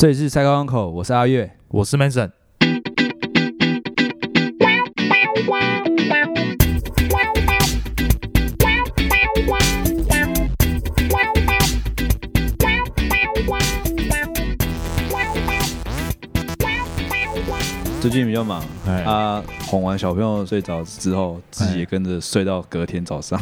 [0.00, 1.50] 这里是赛高港口，我是阿月。
[1.68, 2.30] 我是 Mason。
[18.00, 23.38] 最近比较忙，哎，啊，哄完小朋友睡着之后，自己也跟着睡到隔天早上。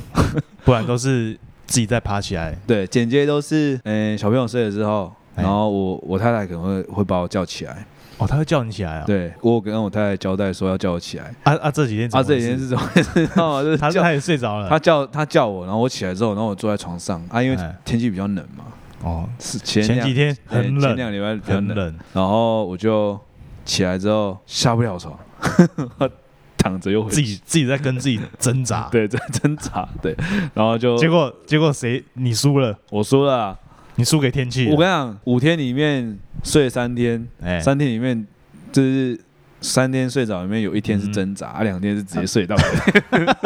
[0.64, 1.38] 不然都是
[1.68, 2.58] 自己再爬起来。
[2.66, 7.86] 对，剪接都是，嗯、小朋友睡了之后，哎然后我我太太可能会会把我叫起来。
[8.18, 9.04] 哦，他会叫你起来啊？。
[9.06, 11.32] 对我跟我太太交代说要叫我起来。
[11.44, 13.26] 啊啊，这几天怎啊，这几天是怎么回事？
[13.26, 13.62] 知道吗？
[13.62, 14.68] 就是他他也睡着了。
[14.68, 18.64] 他叫他叫我，然后我起来之后，然后我坐在床上啊，因为哎天气比较冷嘛，
[19.04, 21.94] 哦，是前两前几天很冷，前两个礼拜比较冷，很冷。
[22.12, 23.16] 然后我就
[23.64, 25.16] 起来之后下不了床，
[26.58, 28.88] 躺着又回自己自己在跟自己挣扎。
[28.90, 30.12] 对在挣扎，对，
[30.54, 32.76] 然后就结果结果谁你输了？
[32.90, 33.58] 我输了啊、
[33.98, 34.68] 你输给天气。
[34.70, 38.24] 我跟你讲，五天里面睡三天，哎，三天里面
[38.70, 39.18] 就是
[39.60, 42.54] 三天睡着，里面有一天是挣扎，啊，两天是直接睡到。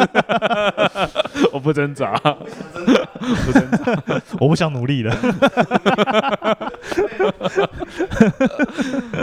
[1.51, 4.21] 我不挣扎，不挣扎。
[4.39, 5.17] 我不想努力了。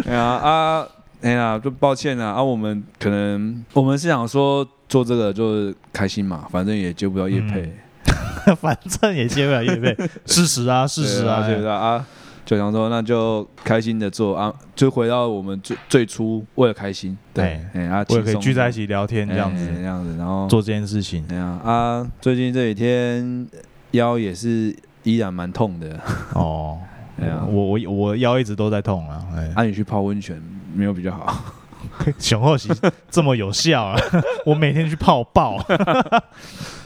[0.06, 0.84] 哎呀啊，
[1.22, 7.72] 哎呀，就抱歉啊啊，我们可能我们是想说做这个就是开心嘛，反正也接不到业配，
[8.60, 11.46] 反正也接不了业费，事实啊，事实啊。
[11.46, 12.06] 对啊啊，
[12.44, 21.24] 就想说那就开心的做啊，就回到我们最最初为了开心，对哎，哎啊，我也可以聚在一起聊天这样子哎，这样子，然后做这件事情。
[21.30, 23.46] 哎呀啊，最近这几天
[23.92, 25.98] 腰也是依然蛮痛的，
[26.34, 26.78] 哦，
[27.20, 29.22] 哎呀我我我腰一直都在痛啊。
[29.36, 30.42] 哎，啊，你去泡温泉
[30.74, 31.36] 没有比较好？
[32.18, 32.70] 熊后喜
[33.10, 33.98] 这么有效啊！
[34.44, 35.58] 我每天去泡爆。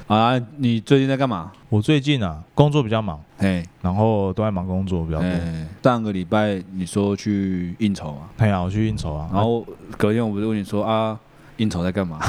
[0.06, 1.50] 啊，你最近在干嘛？
[1.68, 5.26] 我最近啊，工作比较忙，哎然后都在忙工作比较多。
[5.26, 9.66] 哎，上个礼拜你说去应酬啊，哎呀，我去应酬啊，然后
[9.96, 11.18] 隔天我不是问你说啊，
[11.56, 12.18] 应酬在干嘛？
[12.18, 12.28] 啊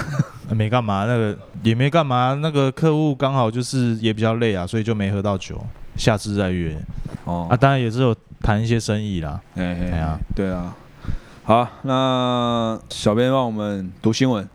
[0.56, 5.62] 没干嘛，那个也没干嘛，那个客户刚好就是也比较累啊，所以就没喝到酒，
[5.98, 6.76] 下次再约
[7.26, 9.40] 哦啊。，当然也是有谈一些生意啦。
[9.56, 10.74] 哎哎呀，对啊。
[11.44, 14.48] 好，那小编帮我们读新闻。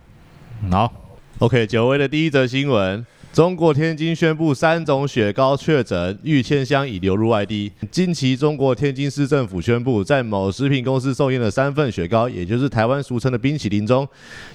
[0.73, 0.93] 好，
[1.41, 7.73] OK，久违的第一则新闻：中国天津宣布三种雪糕确诊，玉千箱已流入外地。
[7.91, 14.07] 近期，中国天津市政府宣布，在某食品公司送验的三份雪糕，也就是台湾俗称的冰淇淋中，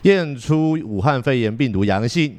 [0.03, 2.35] 验出武汉肺炎病毒阳性。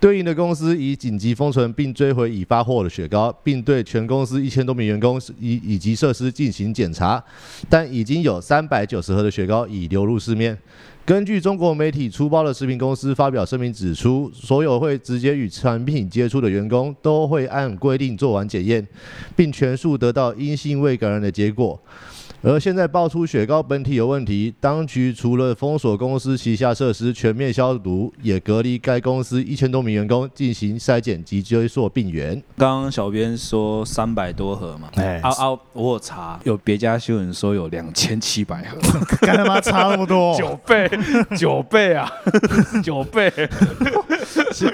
[0.00, 7.22] 对应的公司已紧急封存并追回已发货的雪糕，并对全公司一千多名员工以以及设施进行检查，
[7.68, 10.56] 但已经有三百九十盒的雪糕已流入市面。
[11.06, 18.86] 根据中国媒体出包的食品公司发表声明指出，所有会直接与产品接触的员工都会按规定做完检验，
[19.34, 21.80] 并全数得到阴性未感染的结果。
[22.42, 32.42] 而现在爆出雪糕本体有问题，当局除了封锁公司旗下设施全面消毒，也隔离该公司一千多名员工进行筛检及追溯病源。
[32.56, 38.78] 刚刚小编说三百多盒嘛，哎啊啊，我有查，有别家新闻说有两千七百盒，
[39.20, 40.90] 干他妈差那么多 九倍，
[41.36, 42.10] 九倍啊，
[42.82, 43.28] 九倍，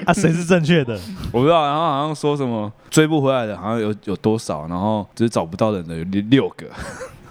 [0.05, 0.13] 啊？
[0.13, 0.97] 谁是正确的？
[1.33, 1.65] 我不知道。
[1.65, 6.65] 然后好像说什么追不回来的，好像有有多少，然后只是找不到人的有六六个，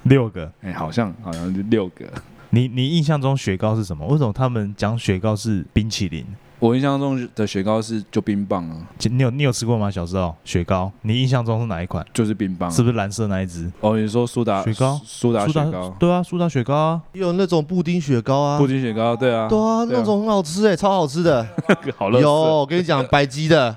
[0.08, 0.50] 六个。
[0.62, 2.04] 哎，好像好像是六个。
[2.50, 4.06] 你你印象中雪糕是什么？
[4.06, 6.24] 为什么他们讲雪糕是冰淇淋？
[6.58, 8.76] 我印象中的雪糕是就冰棒啊，
[9.10, 9.90] 你有你有吃过吗？
[9.90, 12.04] 小时候雪糕，你印象中是哪一款？
[12.14, 12.72] 就是冰棒啊。
[12.72, 13.70] 是不是蓝色那一只？
[13.80, 17.02] 哦，你说苏打雪糕苏打雪糕，对啊，苏打雪糕啊。
[17.12, 21.46] 有那种布丁雪糕啊布，丁雪糕，对啊，对啊，对啊那种很好吃哎，超好吃的。
[21.98, 23.76] 好乐有，我跟你讲，白吉的，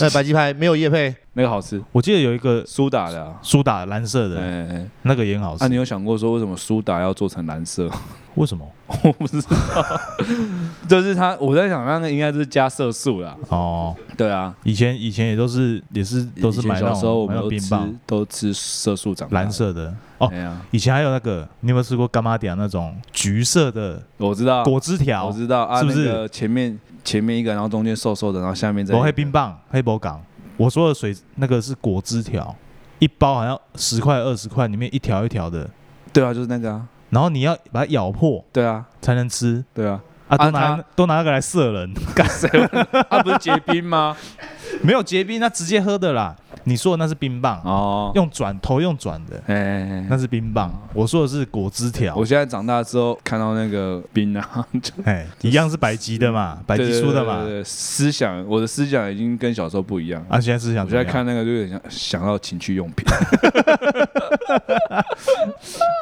[0.00, 3.34] 呃，百吉牌没有叶配，那个好吃，我记得有一个苏打的啊。
[3.42, 5.58] 苏打蓝色的，哎哎，那个也很好吃。
[5.62, 7.90] 那你有想过说为什么苏打要做成蓝色？
[8.34, 8.66] 为什么？
[9.02, 10.00] 我不知道，
[10.86, 13.34] 就是它，我在想那个应该是加色素啦。
[13.48, 19.50] 哦，对啊，以前以前也都是也是都是前买那小时候我种买那种们都吃冰棒，都吃色素长大的蓝。
[19.50, 19.92] 色的。
[20.18, 25.26] 哦哎呀，以前还有那个，你有没有吃过干妈点那种橘色的我知道，果汁条？
[25.26, 30.20] 我知道啊，是不是那个前面前面一个，然后中间瘦瘦的，然后下面再我黑冰棒、黑博港。
[30.56, 32.54] 我说的水那个是果汁条，
[32.98, 35.70] 一包好像十块二十块，里面一条一条的，
[36.12, 40.34] 对啊，就是那个啊，然后你要把它咬破对啊，才能吃对啊，啊！
[40.34, 42.86] 啊都拿、它都拿那个来射人，干谁会？
[43.08, 44.16] 它 不是结冰吗？
[44.82, 46.34] 没有结冰，那直接喝的啦。
[46.68, 50.68] 你说的那是冰棒，哦，用转头用转的，哎那是冰棒。
[50.92, 57.50] 我说的是果汁条我，现在长大之后看到那个冰啊， 就哎，一样是百吉的嘛，百吉出的嘛对对。
[57.50, 60.20] 对对思想，我的思想已经跟小时候不一样。
[60.28, 63.06] 啊，现在思想我现在看那个就有点想想到情趣用品，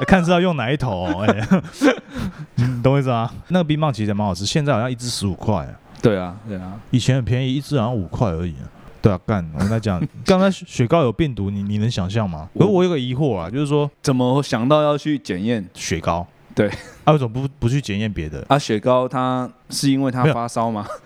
[0.07, 1.47] 看是要用哪一头、哦，哎，
[2.55, 3.31] 你懂我意思吗？
[3.49, 8.65] 那个冰棒其实蛮好吃，现在好像一支十五块啊，对啊对啊，以前很便宜，一支好像五块而已、啊。
[9.05, 9.47] 对啊，干！
[9.53, 12.49] 我跟他讲， 刚才雪糕有病毒，你你能想象吗？
[12.55, 16.71] 可是我有个疑惑啊，就是说怎么想到要去检验雪糕，对
[17.05, 18.43] 啊，为什么不不去检验别的？
[18.49, 18.59] 啊？
[18.59, 20.87] 雪糕它是因为它没有发烧吗？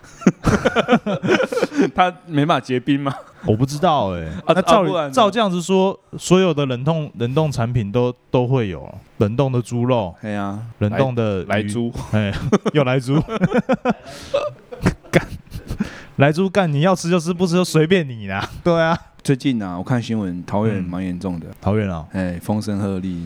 [1.93, 3.13] 它没办法结冰吗？
[3.47, 12.33] 我不知道哎、啊那照照这样子说，所有的冷冻冷冻产品都都会有冷冻的猪肉、哎呀，冷冻的鱼，来猪，哎，
[12.75, 13.39] 又来猪，干，
[16.19, 18.45] 来猪干，你要吃就吃，不吃就随便你啦。
[18.65, 23.25] 对啊，最近啊，我看新闻，桃园嗯蛮严重的，桃园啊，哎，风声鹤唳，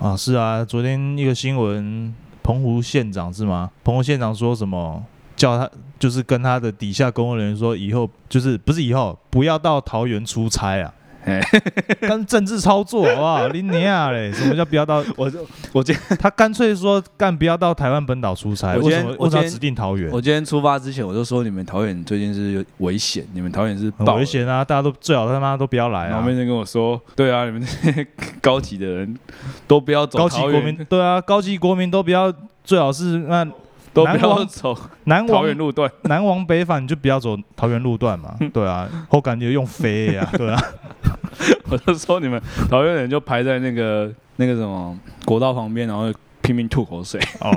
[0.00, 3.68] 啊是啊，昨天一个新闻，澎湖县长是吗？
[3.82, 5.04] 澎湖县长说什么？
[5.34, 5.68] 叫他
[5.98, 10.94] 就是跟他的底下工作人员说，以后就是不是以后不要到桃园出差啊。
[11.28, 11.40] 哎，
[12.00, 13.48] 跟政治操作好不好？
[13.48, 14.32] 林尼亚嘞！
[14.32, 15.04] 什么叫不要到？
[15.16, 20.10] 我就我今 他干脆说干不要到台湾本岛出差，我今天我今天指定桃园？
[20.10, 24.64] 我今天出发之前我就说你们桃园最近是有危险，你们桃园是很爆了危险啊！
[24.64, 26.26] 大家都最好他妈都不要来啊然后！
[26.26, 28.06] 面就跟我说，对啊，你们这些
[28.40, 29.16] 高级的人
[29.66, 32.32] 都不要走高级国民，对啊，高级国民都不要，
[32.64, 33.44] 最好是那
[33.92, 35.90] 都不要走南往桃园路段。
[36.02, 38.36] 南往北返，你就不要走桃园路段嘛。
[38.52, 40.62] 对啊，我感觉用飞呀，对啊，
[41.70, 42.40] 我就说你们
[42.70, 46.12] 桃园人就排在那个那个什么国道旁边，然后
[46.48, 47.20] 拼命吐口水。
[47.40, 47.52] 哦，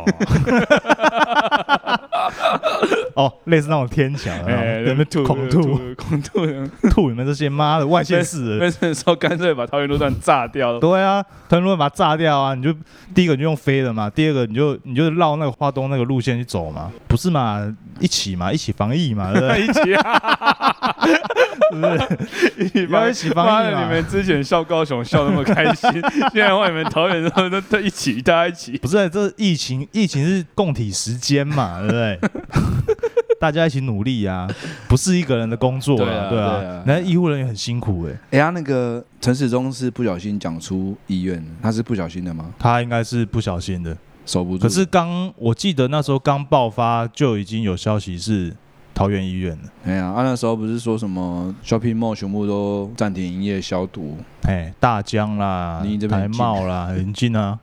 [3.15, 5.61] 哦，类似那种天桥，哎，在那边吐恐吐
[5.95, 6.45] 恐吐，
[6.91, 8.59] 吐你们这些妈的外县市人。
[8.59, 10.79] 那那时候干脆把桃园路段炸掉了。
[10.81, 12.73] 对啊，桃园路段把它炸掉啊，你就
[13.15, 17.73] 第一个你就用飞的嘛，第二个你就你就绕那个花东那个路线去走嘛，不是嘛？
[18.01, 19.61] 一起嘛，一起防疫嘛，对不对？
[19.65, 20.97] 一起啊！
[21.71, 22.63] 是不是？
[22.65, 25.89] 一起要一起防疫妈的，嘛你们之前笑高雄笑那么开心，
[26.33, 28.80] 现在换你们桃园都都都一起，大家一起。
[28.81, 32.19] 不是，这疫情疫情是共体时间嘛， 对不对？
[33.39, 34.47] 大家一起努力啊，
[34.87, 36.83] 不是一个人的工作对啊啊，对对啊啊。
[36.85, 42.53] 那医护人员很辛苦哎，哎呀，那个陈世忠是不小心讲出医院，他是不小心的吗？
[42.59, 43.97] 他应该是不小心的。
[44.25, 44.61] 守不住。
[44.61, 48.55] 可是刚我记得那时候刚爆发就已经有消息是
[48.93, 54.15] 桃园医院了，哎呀，啊那时候不是说什么 shopping mall 全部都暂停营业消毒？
[54.43, 57.59] 哎，大江啦你这，边台很近茂啦，很近啊。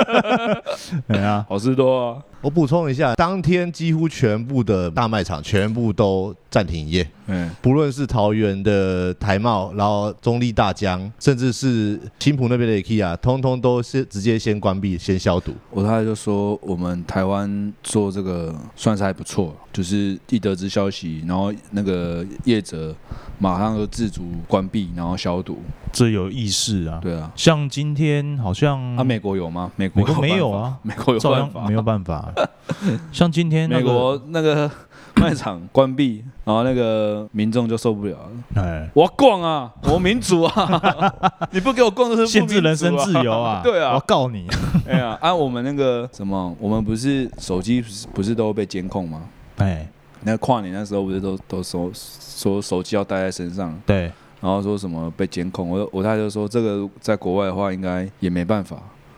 [1.06, 2.22] 对啊，好事多啊！
[2.40, 15.52] 我补充一下，当天几乎全部的大卖场全部都暂停营业，嗯，不论是桃园的台茂，然后中立大江，甚至是新浦那边的 IKEA，通通都是直接先关闭、先消毒。
[15.70, 22.92] 我太太就说我们台湾做这个算是还不错，就是一得知消息，然后那个业者
[23.38, 25.60] 马上就自主关闭，然后消毒。
[25.92, 26.98] 这有意识啊。
[27.02, 29.70] 对啊，像今天好像啊，美国有吗？
[29.76, 32.32] 美国没有啊， 美国有照办法，样没有办法。
[33.12, 34.70] 像今天那美个，国那个
[35.16, 38.62] 卖场关闭，然后那个民众就受不了了。
[38.62, 40.82] 哎，我要逛啊，我民主啊！
[41.52, 43.60] 你不给我逛，就是不限制人身自由啊！
[43.62, 44.46] 对啊我告你。
[44.88, 49.22] 哎呀，按我们那个什么，我们不是手机不是不是都被监控吗？
[49.58, 49.86] 哎，
[50.22, 54.10] 那跨年那时候不是都都说说手机要带在身上，对，
[54.42, 55.70] 然后说什么被监控？
[55.70, 58.76] 我我太太就说这个在国外的话应该也没办法，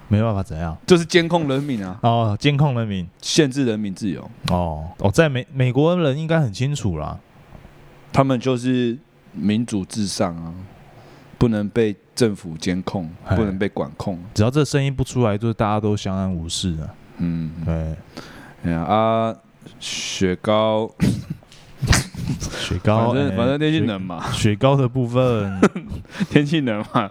[0.09, 0.77] 没办法怎样？
[0.87, 3.09] 就是监控人民啊， 哦，监控人民。
[3.23, 4.23] 限制人民自由。
[4.51, 7.19] 哦，哦，在美美国人应该很清楚啦。
[8.13, 8.97] 他们就是
[9.33, 10.53] 民主至上啊，
[11.39, 14.19] 不能被政府监控，哎不能被管控。
[14.35, 16.85] 只要这声音不出来，就是大家都相安无事啊。
[17.17, 17.97] 嗯，对，
[18.65, 19.35] 哎呀啊，
[19.81, 20.91] 雪糕，
[22.59, 25.61] 雪糕，反正哎反正天气冷嘛，雪糕的部分，
[26.31, 27.11] 天气冷嘛。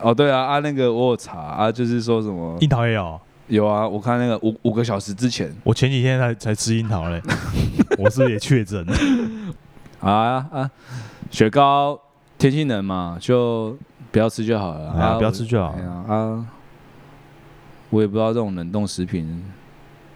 [0.00, 3.20] 哦，对啊，啊，那个我有查啊，就是说什么樱桃也有。
[3.48, 7.22] 有啊，我看那个五五个小时之前我前几天才才吃樱桃嘞，
[7.98, 8.94] 我是不是也确诊了？
[10.00, 10.70] 啊啊，
[11.30, 11.98] 雪糕
[12.38, 13.76] 天气冷嘛，就
[14.10, 15.68] 不要吃就好了啊，不要吃就好
[16.08, 16.44] 啊，
[17.90, 19.44] 我也不知道这种冷冻食品，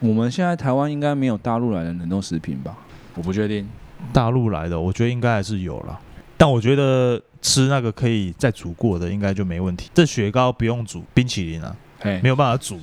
[0.00, 2.76] 我们现在台湾应该没有大陆来的冷冻食品吧？
[3.14, 3.68] 我不确定。
[4.12, 6.00] 大陆来的，我觉得应该还是有了。
[6.38, 9.90] 但我觉得吃那个可以再煮过的，应该就没问题。
[9.92, 12.80] 这雪糕不用煮，冰淇淋啊，哎没，有办法煮，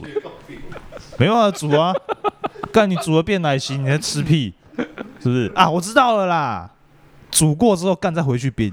[1.17, 1.91] 没办法煮啊。
[2.71, 4.53] 干你煮了变奶昔，你在吃屁，
[5.19, 5.67] 是不是啊？
[5.67, 6.69] 我知道了啦，
[7.31, 8.71] 煮过之后干再回去冰，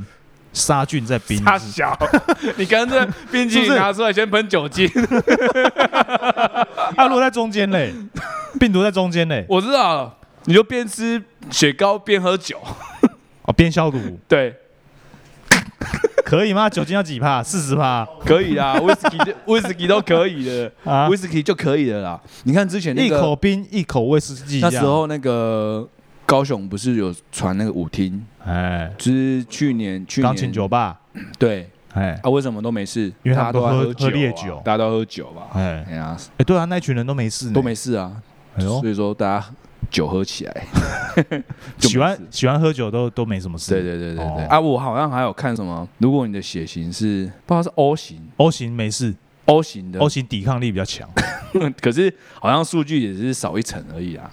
[0.54, 1.42] 杀菌在冰。
[1.44, 1.94] 大小，
[2.56, 4.88] 你刚这冰淇 是不是淋拿出来先喷酒精，
[6.96, 7.92] 啊，如果在中间嘞，
[8.58, 12.58] 病毒在中间嘞，我知道了，你就边吃雪糕边喝酒，
[13.42, 14.54] 哦，边消毒对，
[16.24, 16.70] 可以吗？
[16.70, 17.42] 酒精要几帕？
[17.42, 21.16] 四十帕可以啦，威士忌就 威士忌都可以的，啊威？
[21.16, 22.20] 士忌就可以的啦。
[22.44, 24.60] 你看之前那一个口冰，一口威士忌。
[24.60, 25.86] 那时，候那个
[26.26, 30.24] 高雄不是有传那个舞厅，哎，就是去年去年。
[30.24, 30.98] 钢琴酒吧，
[31.38, 31.68] 对。
[31.92, 32.18] 哎。
[32.22, 33.12] 啊，为什么都没事？
[33.22, 34.62] 因为他们都喝大家都在喝喝烈酒啊酒。
[34.64, 35.48] 大家都喝酒吧？
[35.54, 35.84] 哎。
[35.88, 38.12] 哎呀，哎，对啊，那一群人都没事呢，都没事啊，
[38.56, 38.80] 哎呦。
[38.80, 39.46] 所以说大家
[39.90, 40.66] 酒喝起来，
[41.78, 43.70] 就 没喜欢事 喜欢喝酒都都没什么事。
[43.72, 44.24] 对对对对对。
[44.24, 44.46] 哦。
[44.48, 44.58] 啊！
[44.58, 49.14] 我好像还有看什么，如果你的血型是不知道是 O 型，O 型没事
[49.44, 51.08] ，O 型的，O 型抵抗力比较强，
[51.80, 54.28] 可是好像数据也是少一层而已啊，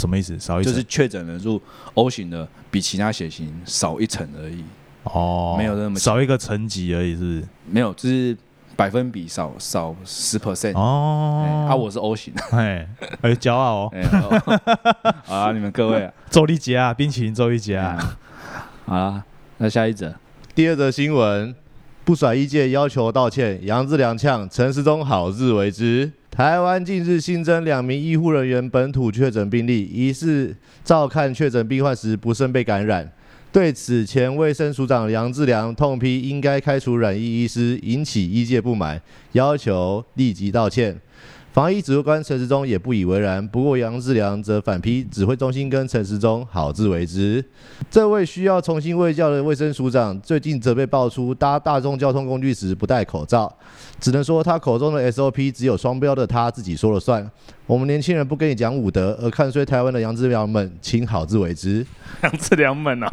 [0.00, 0.38] 什么意思？
[0.38, 0.72] 少一层？
[0.72, 1.60] 就是确诊人数
[1.94, 4.64] O 型的比其他血型少一层而已，
[5.04, 7.44] 哦，没有那么少一个层级而已，是不是？
[7.66, 8.36] 没有，就是
[8.74, 10.74] 百分比少少十 percent。
[10.74, 12.88] 哦，啊，我是 O 型， 哎
[13.20, 13.92] 哎，骄傲哦，
[15.28, 18.16] 啊，你们各位啊，周丽杰啊，冰淇淋周丽杰啊，
[18.86, 19.24] 好啊，
[19.58, 20.14] 那下一则，
[20.54, 21.54] 第二则新闻，
[22.04, 26.10] 不甩一届要求道歉，杨志良呛陈时中好自为之。
[26.40, 33.06] 台湾近日新增两名医护人员本土确诊病例，疑似照看确诊病患时不慎被感染。
[33.52, 38.98] 对此前卫生署长杨志良痛批应该开除染疫医师，引起医界不满，
[39.32, 40.98] 要求立即道歉。
[41.52, 47.44] 防疫指挥官陈时中也不以为然，不过杨志良则反批指挥中心跟陈时中好自为之。
[47.90, 53.52] 这位需要重新卫教的卫生署长，最近则被爆出搭大众交通工具时不戴口罩，
[53.98, 57.28] 只能说他口中的 SOP 只有双标的他自己说了算。
[57.66, 61.84] 我们年轻人不跟你讲武德，而看衰台湾的杨志良们，请好自为之。
[62.22, 63.10] 杨志良们哦，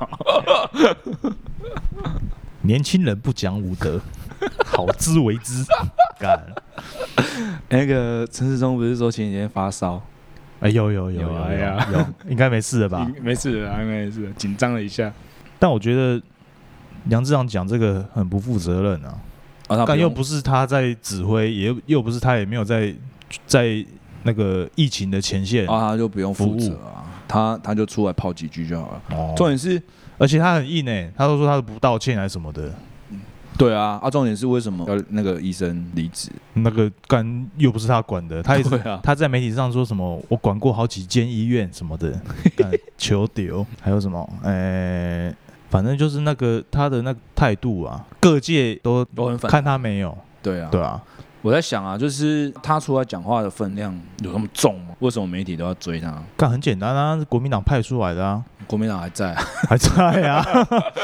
[2.62, 4.00] 年轻人不讲武德，
[4.66, 5.64] 好自为之。
[6.20, 6.40] 干，
[7.70, 10.02] 那个陈世忠不是说前几天发烧，
[10.60, 11.88] 哎有有有有有啊哎呀。
[11.94, 13.08] 有，应该没事了吧？
[13.22, 15.12] 没事的啊，应该没事，紧张了一下。
[15.60, 16.22] 但我觉得
[17.10, 22.94] 杨志长讲这个很不负责任啊，但又不是他在指挥，也又不是他也没有在
[23.46, 23.86] 在
[24.24, 29.02] 那个疫情的前线啊，他就不用负责啊，他他就出来泡几句就好了。
[29.12, 29.34] 哦。
[29.38, 29.82] 重点是，
[30.18, 32.74] 而且他很硬诶，他都说他不道歉还是什么的，
[33.58, 36.30] 对啊，啊，重点是为什么要那个医生离职？
[36.54, 39.00] 那个干又不是他管的，他也是啊。
[39.04, 42.14] 他在媒体上说什么我管过好几间医院什么的，
[42.98, 44.28] 求丢，还有什么？
[44.44, 45.34] 诶、
[45.70, 51.02] 反正就是那个他的那个态度啊，各界都都很反看他没有，对啊，对啊，
[51.42, 54.96] 我在想啊，就是他出来讲话的分量有那么重吗？
[55.00, 56.22] 为什么媒体都要追他？
[56.38, 60.46] 干很简单啊，是国民党派出来的啊，国民党还在啊，还在啊，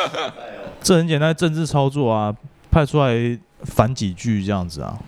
[0.84, 2.36] 这很简单，政治操作啊，
[2.70, 5.00] 派出来反几句这样子啊，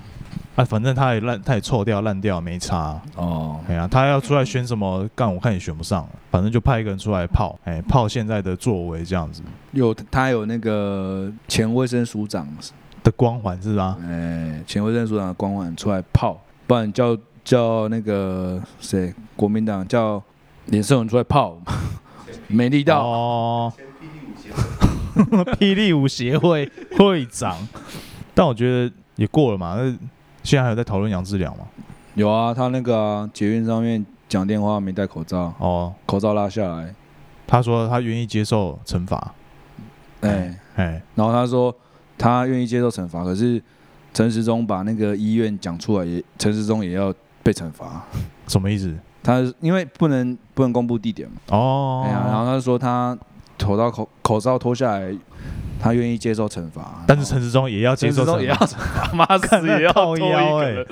[0.55, 9.41] 哎，反正他也烂，他也臭掉烂掉，没差啊、哦，哎呀，他要出来选什么干，我看也选不上，反正就派一个人出来泡，哎，泡现在的作为这样子。
[9.73, 12.47] 有他有那个前卫生署长，
[13.03, 13.97] 的光环是吧？
[14.07, 20.23] 哎，前卫生署长的光环出来泡，不然叫叫那个谁，国民党叫
[20.67, 21.57] 连胜文出来泡，
[22.47, 23.05] 没力道。
[23.05, 23.73] 哦，
[25.59, 27.57] 霹雳舞协会会长，
[28.33, 29.83] 但我觉得也过了嘛，那
[30.43, 31.65] 现在还有在讨论杨志良吗？
[32.15, 36.93] 有啊，他那个啊，捷运上面讲电话没戴口罩，哦，口罩拉下来，
[37.47, 39.33] 他说他愿意接受惩罚，
[40.21, 41.75] 哎，哎，然后他说
[42.17, 43.61] 他愿意接受惩罚，可是
[44.13, 48.03] 陈时中把那个医院讲出来也，陈时中也要被惩罚。
[48.47, 48.95] 什么意思？
[49.21, 53.17] 他因为不能不能公布地点嘛，哦，哎呀，然后他说他
[53.57, 55.15] 口罩口口罩脱下来，
[55.79, 60.87] 他愿意接受惩罚，但是陈时中也要接受陈时中也要惩罚 妈死也要靠脱一腰哎个。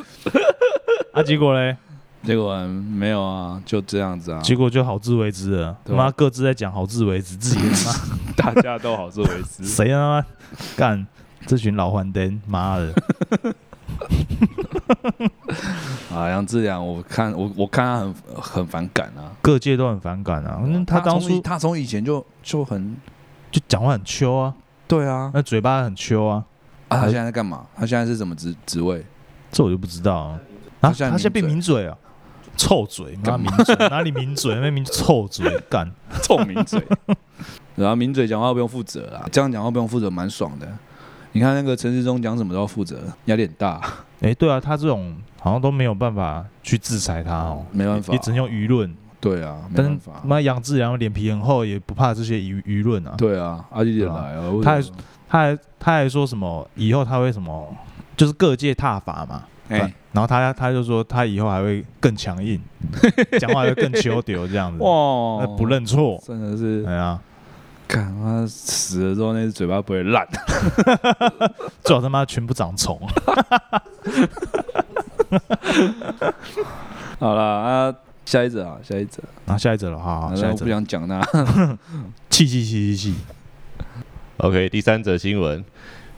[1.13, 1.75] 啊，结果嘞，
[2.23, 7.99] 结果没有啊，就这样子啊，结果就好自为之了，他妈各自在讲好自为之，自己他妈。
[8.53, 9.63] 大家都好自为之。
[9.65, 10.25] 谁他妈
[10.75, 11.05] 干
[11.45, 12.93] 这群老黄灯，妈的，
[16.13, 19.31] 啊，杨志良，我看我我看他很很反感啊。
[19.41, 22.95] 各界都很反感啊，嗯，他当初他从以前就就很
[23.51, 24.53] 就讲话很秋啊，
[24.87, 26.43] 对啊，那嘴巴很秋啊，
[26.87, 27.65] 啊，他现在在干嘛？
[27.75, 29.05] 他现在是什么职职位？
[29.51, 30.39] 这我就不知道啊，
[30.81, 31.97] 他啊，他现在变现在抿嘴抿嘴啊，
[32.55, 34.55] 臭嘴，妈抿嘴，哪里抿嘴？
[34.55, 35.89] 那抿臭嘴， 干，
[36.21, 36.81] 臭名嘴，
[37.75, 40.67] 然后名嘴讲话不用负责啊，这样讲话不用负责，蛮爽的。
[41.35, 43.81] 你看那个陈世忠讲什么都要负责，压力很大，
[44.21, 50.21] 哎，对啊，他这种好像都没有办法去制裁他哦，没办法也只能用舆论，对啊，没但是办法。
[50.23, 53.13] 妈杨志良脸皮很厚，也不怕这些舆舆论啊。
[53.17, 54.81] 对啊，阿弟也来啊，为什么他还
[55.27, 57.75] 他还他还说什么以后他会什么，
[58.15, 59.43] 就是各界踏伐嘛。
[59.67, 59.79] 哎，
[60.13, 62.61] 然后他他就说他以后还会更强硬，
[63.37, 64.89] 讲话会更求丢这样子，哇
[65.41, 66.21] 呃，不，认错。
[66.25, 67.19] 真的是，哎呀，
[67.85, 70.25] 看他死了之后，那只嘴巴不会烂。
[71.83, 72.97] 最好他妈全部长虫。
[77.19, 81.21] 好了啊，下一则啊，下一则，啊下一则了，好好，下一则，想讲那。
[82.29, 83.15] 气气气气气
[84.37, 85.63] ，OK，第三则新闻，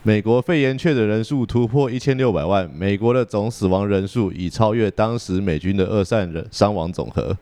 [0.03, 7.35] 美国肺炎确诊人数突破一千六百万，美国的总死亡人数已超越当时美军的二战人伤亡总和。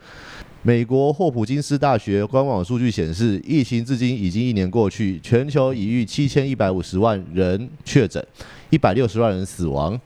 [0.65, 8.25] 美国霍普金斯大学官网数据显示，疫情至今已经一年过去，全球已逾七千一百五十万人确诊，
[8.69, 9.99] 一百六十万人死亡。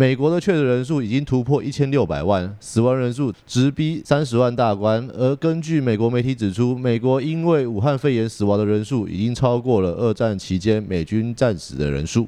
[0.00, 5.06] 美国的确诊人数已经突破一千六百万，死亡人数直逼三十万大关。
[5.12, 12.26] 而根据美国媒体指出，美国因为武汉肺炎死亡的人数已经超过了二战期间美军战死的人数。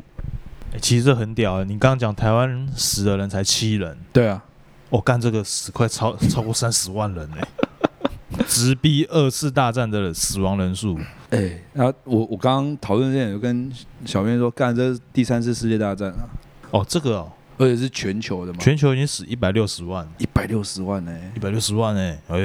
[0.73, 1.64] 欸其实这很屌啊。
[1.64, 4.45] 你刚刚讲台湾死的人才七人，对啊，
[4.91, 7.49] 我、干这个死快超超过三十万人哎、
[8.47, 10.99] 直逼二次大战的死亡人数。
[11.31, 13.73] 哎，然后我我刚刚讨论之前有跟
[14.05, 16.29] 小编说，干这是第三次世界大战啊，
[16.71, 21.16] 哦，这个哦，而且是全球的嘛，全球已经死一百六十万，一百六十万呢。
[21.37, 22.37] 一百六十万呢、哎、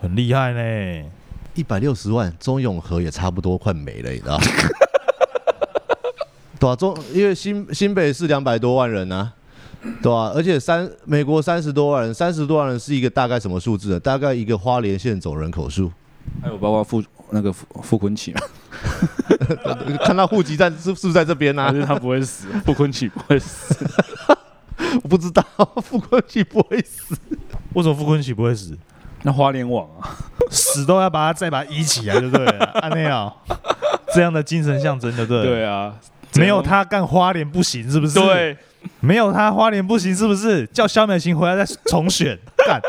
[0.00, 1.10] 很厉害呢。
[1.54, 4.38] 一百六十万，中永和也差不多快没了，你知道？
[6.60, 9.32] 对啊，中因为新新北市两百多万人啊，
[10.02, 14.00] 对啊，而且三美国三十多万人，三十多万人是一个大概什么数字呢？
[14.00, 15.90] 大概一个花莲县总人口数。
[16.40, 18.40] 还有包括傅那个傅傅昆萁嘛，
[20.04, 23.84] 看到户籍在是是不是在这边呢、还是他不会死，傅昆萁不会死。
[25.02, 25.44] 我不知道，
[25.82, 27.16] 傅昆萁不会死。
[27.74, 28.76] 为什么傅昆萁不会死？
[29.22, 30.10] 那花莲网啊，
[30.50, 32.64] 死都要把他再把他移起来，对不对了？
[32.82, 33.32] 按 那样，
[34.14, 35.44] 这样的精神象征，对不对？
[35.44, 35.94] 对啊，
[36.34, 38.56] 没有他干花莲不行，是不是？，对，
[39.00, 40.66] 没有他花莲不行，是不是？
[40.66, 42.36] 叫肖美琴回来再重选，
[42.66, 42.80] 干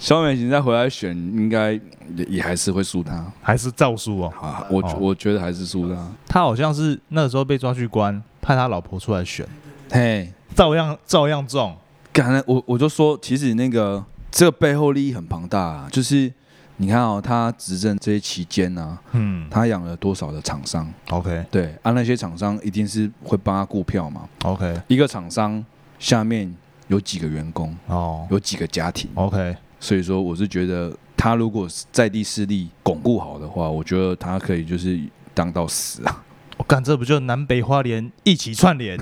[0.00, 4.32] 肖美琴再回来选，应该也也还是会输他还是照输哦。
[4.40, 6.08] 啊，我哦我觉得还是输他。
[6.26, 9.46] 他好像是那个时候被抓去关，派他老婆出来选，
[9.90, 11.76] 嘿，照样照样中。
[12.12, 16.32] 刚才我我就说，其实那个这个背后利益很庞大啊，就是
[16.78, 24.22] 你看哦，他执政这些期间呢、嗯他养了多少的厂商？，OK 对，啊，那些厂商一定是会帮他顾票嘛。
[24.44, 25.62] OK，一个厂商
[25.98, 26.52] 下面
[26.88, 34.98] 有几个员工，哦有几个家庭，，OK，所以说我是觉得他如果在地势力巩固好的话，我觉得他可以就是
[35.34, 36.22] 当到死啊。
[36.56, 38.98] 我干这不就南北花莲一起串联，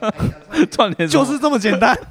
[0.70, 1.96] 串联就是这么简单。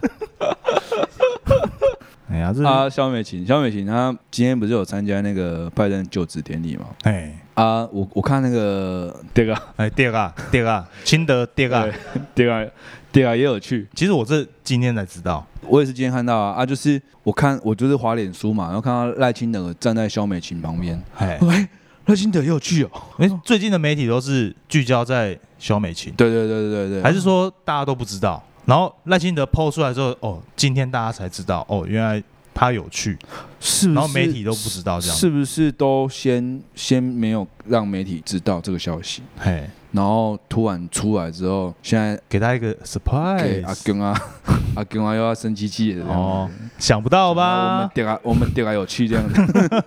[2.29, 6.85] 哎呀，这啊，肖美琴，肖美琴她今天不是有参加那个拜登就职典礼吗？
[7.03, 11.93] 哎啊，我我看那个这个哎，第二个第二个清德第二个，
[12.33, 12.65] 对啊，
[13.11, 13.85] 对啊，也有趣。
[13.93, 21.67] 其实我是今天才知道，我也是今天看到啊，啊，就是我看我就是滑脸书嘛，然后看到赖清德站在肖美琴旁边，哎喂，
[22.11, 22.91] 赖清德也有去哦。
[23.17, 28.43] 哎，最近的媒体都是聚焦在小美琴，对对对对对对，还是说大家都不知道？
[28.65, 32.21] 然后赖清德抛出来之后，哦，今天大家才知道，哦，原来
[32.53, 33.17] 他有去，
[33.61, 33.93] 是不是？
[33.93, 44.17] 然后媒体都不知道这样，是不是都先先没有让媒体知道这个消息，嘿，然后突然出来之后，现在给他一个 surprise，阿公啊，
[44.75, 47.91] 阿公啊又要生机器哦，想不到吧我们吧？
[47.93, 49.41] 对啊，我们点啊有趣这样子，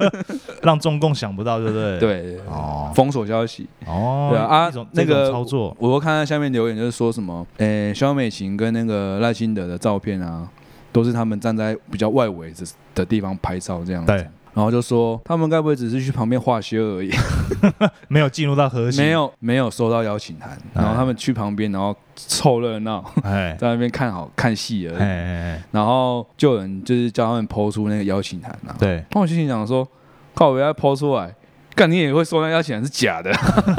[0.62, 3.66] 让中共想不到，对不对？，对，哦封锁消息。
[3.86, 10.48] 哦，对啊啊那个操作，我又看到下面留言，就是说什么，诶、肖美琴跟那个赖清德的照片啊，
[10.92, 14.12] 都是他们站在比较外围的的地方拍照这样子。
[14.12, 17.10] 对然后就说他们该不会只是去旁边画靴而已，
[18.08, 25.00] 没有进入到核心，没，有没有收到邀请函，然后他们去旁边，然后凑热闹，哎 在那边看好看戏而哎已。
[25.00, 28.76] 哎哎，然后就有人就是叫他们抛出那个邀请函啊。
[28.78, 29.86] 对，那我心里想说，
[30.34, 31.34] 靠，我要抛出来，
[31.74, 33.32] 干你也会说那邀请函是假的？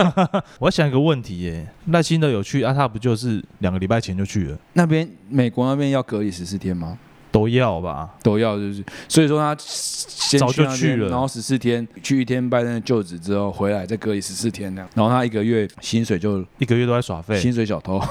[0.60, 2.74] 我想一个问题耶，赖清德有去啊？
[2.74, 4.58] 他不就是两个礼拜前就去了？
[4.74, 6.98] 那边美国那边要隔离十四天吗？
[7.36, 8.10] 都要吧？
[8.24, 11.10] 都要，就是所以说他先早就去了。
[11.10, 17.98] 然后十四天去一天拜登的就职之后回来再隔离十四天那样，然后他一个月薪水就一个月都在耍废，薪水小偷。
[17.98, 18.08] 啊，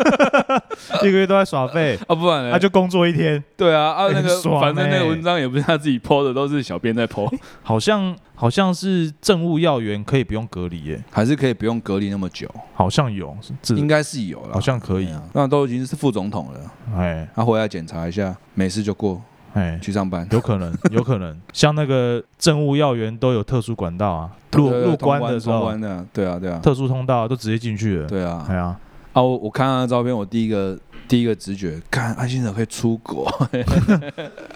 [1.04, 2.52] 一个月都在耍废， 不然呢？
[2.52, 5.08] 他就工作一天，对啊啊那个反正那个欸。
[5.10, 7.30] 文章也不是他自己 PO 的，都是小编在 PO，
[7.62, 15.22] 好像好像是政务要员可以不用隔离耶，还是可以不用隔离那么久，好像有，这应该是有了，好像可以，啊。
[15.32, 16.60] 那都已经是副总统了，
[16.96, 20.26] 哎，他回来检查一下，没事就过，哎，去上班。
[20.32, 28.08] 有可能， 有可能，像那个政务要员都有特殊管道啊，入入关的时候，关的，对啊，对啊，特殊通道都直接进去了。
[28.08, 28.44] 对啊。
[28.48, 28.76] 哎呀，
[29.12, 30.76] 啊，我我看他的照片，我第一个
[31.06, 33.24] 第一个直觉，看安心者可以出国，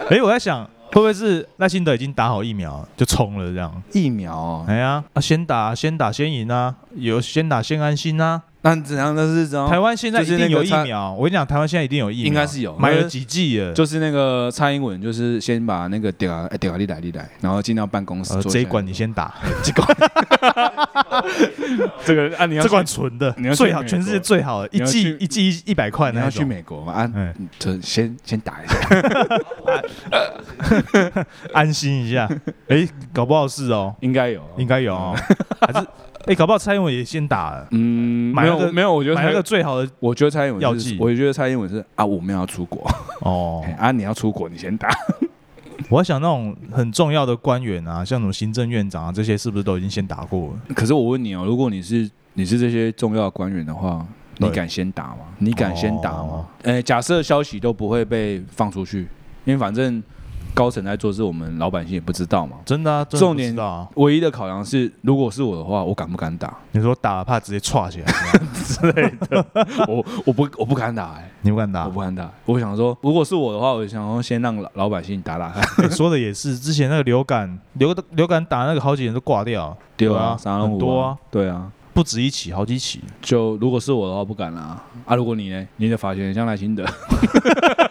[0.09, 3.83] 哎，我在想，会不会是赖清德已经打好疫苗就冲了这样？
[3.93, 8.41] 疫苗哦，哎呀，啊，先打，先打先赢啊，有先打先安心啊。
[8.61, 9.15] 那怎样？
[9.15, 9.69] 那是怎样？
[9.69, 13.71] 台湾现在一定有疫苗，我跟你讲，台湾现在一定有疫苗，应该是有买了几剂了。
[13.73, 18.33] 就是那个蔡英文，就是先把那个点啊点啊，你来你来，然后进到办公室。
[18.43, 19.87] 这一管你先打， 这管，
[22.03, 26.47] 这个啊，你要这去管纯的你要，最好，全世界最好的，一剂一剂一百块你要去。
[26.47, 26.93] 美国嘛？
[26.93, 28.77] 啊哎，就先先打一下，
[31.53, 32.25] 安心一下。
[32.69, 35.13] 哎，搞不好是哦，应该有，应该有哦，
[35.59, 35.85] 还是
[36.27, 42.85] 哎，搞不好蔡英文也先打了，嗯，买那个没有没有，我觉得买那个，最好的我觉得蔡英文是药剂我觉得蔡英文是啊，我们要出国，
[43.21, 43.71] 哦 哎。
[43.73, 44.89] 啊，你要出国，你先打。
[45.89, 50.59] 我想那种很重要的官员啊，像什么行政院长啊，这些是不是都已经先打过了？
[50.75, 54.05] 可是我问你哦，如果你是你是这些重要的官员的话，
[54.37, 55.19] 你敢先打吗？
[55.37, 56.47] 你敢先打哦吗？
[56.63, 59.07] 呃，假设消息都不会被放出去，
[59.45, 60.03] 因为反正
[60.53, 62.57] 高层在做事，我们老百姓也不知道嘛。
[62.65, 63.87] 真的啊，真的重点不知道啊。
[63.95, 66.55] 唯一的考量是，如果是我的话，我敢不敢打？
[66.71, 68.11] 你说打怕直接歘起来
[68.53, 69.45] 之类的，
[69.87, 71.91] 我我不我不敢打、欸，你不敢打我？
[71.91, 72.29] 不敢打。
[72.45, 75.63] 我想说，如果是我的话，我想说先让老老百姓打打看。
[75.87, 81.71] 你说的也是，之前那个流感流流感打那个好几人都挂掉，对啊啊，三龙很多啊，对啊。
[81.93, 83.01] 不止一起，好几起。
[83.23, 84.79] 就如果是我的话，不敢啦。
[85.03, 85.67] 啊，如果你呢？
[85.77, 86.85] 你的发型很像赖清德，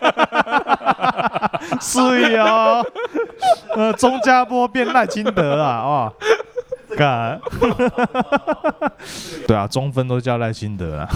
[1.81, 2.83] 是呀，
[3.75, 6.13] 呃，钟家波变赖清德啊，哦，
[6.97, 7.41] 干，
[9.47, 11.09] 对啊，中分都叫赖清德啊，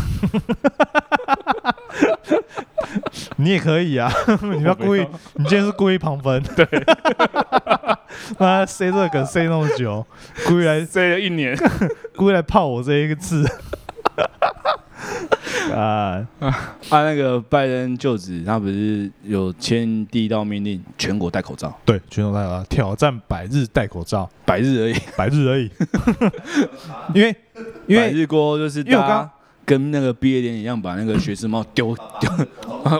[3.36, 4.10] 你也可以啊，
[4.42, 6.66] 你不要故意，你今天是故意旁分，对，
[8.38, 10.04] 妈塞这个梗塞那么久，
[10.46, 11.56] 故意来塞了一年。
[12.16, 13.44] 故意来泡我这一个字，
[15.74, 24.94] 啊，啊，那个拜登就职，他不是有签第一道命令，全国戴口罩，对，全国戴口罩，挑战百日戴口罩，百日而已。
[25.16, 25.70] 百日而已，
[27.14, 27.34] 因为
[27.86, 29.28] 因百为日过后就是因为我刚
[29.64, 32.30] 跟那个毕业典礼一样，把那个学士帽丢丢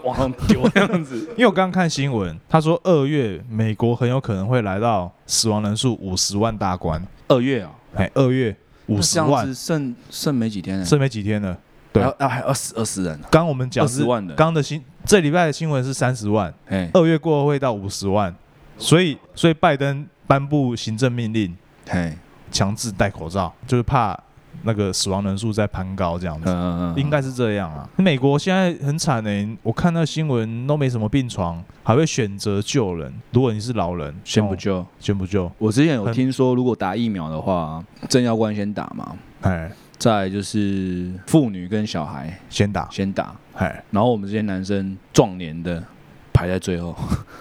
[0.05, 1.17] 往上丢这样子。
[1.31, 8.55] 因为我刚刚看新闻，他说二月美国很有可能会来到死亡人数五十万大关，二月啊，哎，二月
[8.87, 11.59] 五十万，剩剩没几天了，剩没几天了。
[11.93, 12.03] 对。
[12.03, 13.15] 还还有二十二十人。
[13.17, 18.35] 啊，刚我们讲是20万人刚的新这礼拜的新闻是三十万，哎二月过后会到五十万，
[18.77, 21.57] 所以所以拜登颁布行政命令，
[21.89, 22.17] 哎，
[22.53, 24.19] 强制戴口罩，就是怕
[24.63, 26.51] 那个死亡人数在攀高这样子。
[26.51, 27.89] 嗯嗯嗯，应该是这样啊。
[27.97, 33.13] 美国现在很惨呢、我看那新闻都没什么病床，还会选择救人。
[33.33, 34.85] 如果你是老人，哦先不救。
[34.99, 45.85] 先不救，我之前有很听说，如果打疫苗的话，政要官先打嘛，哎，再就是妇女跟小孩先打，先打，哎，然后我们这些男生壮年的
[46.33, 46.97] 排在最后。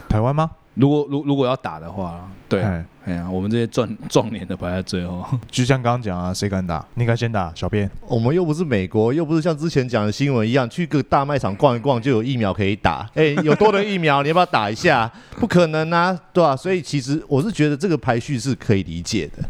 [0.09, 0.51] 台湾吗？
[0.73, 5.25] 如果如如果要打的话，对啊，哎，哎呀，我们这些壮壮年的排在最后。
[5.49, 6.85] 就像刚刚讲啊，谁敢打？
[6.95, 7.89] 你应该先打，小编。
[8.07, 13.09] 我们又不是美国，又不是像之前讲的新闻一样，去个大卖场逛一逛就有疫苗可以打。
[13.13, 15.09] 哎、有多的疫苗，你要不要打一下？
[15.37, 19.43] 不可能啊，对吧、所以其实我是觉得这个排序是可以理解的，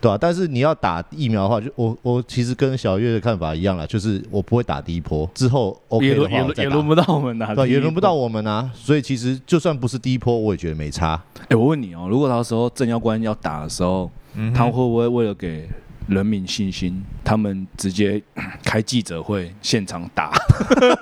[0.00, 6.86] 对吧、但是你要打疫苗的话，就我我其实跟小月的看法一样啦，就是我不会打第一波，之后 OK 的也轮也话再打轮也轮。
[6.86, 8.14] 不到我们打，对，也轮不到。
[8.14, 11.22] 我们啊，所以其实就算不是第一波，我也觉得没差。
[11.48, 15.68] 哎，我问你哦，如果到时候正要官要打的时候，嗯他会不会为了给
[16.08, 18.22] 人民信心，他们直接
[18.64, 20.32] 开记者会现场打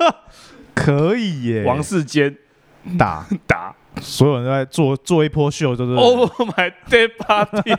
[0.75, 2.37] 可以耶，王世坚
[2.99, 7.75] 打， 打所有人都在做做一波秀，对不对？？Oh my day party！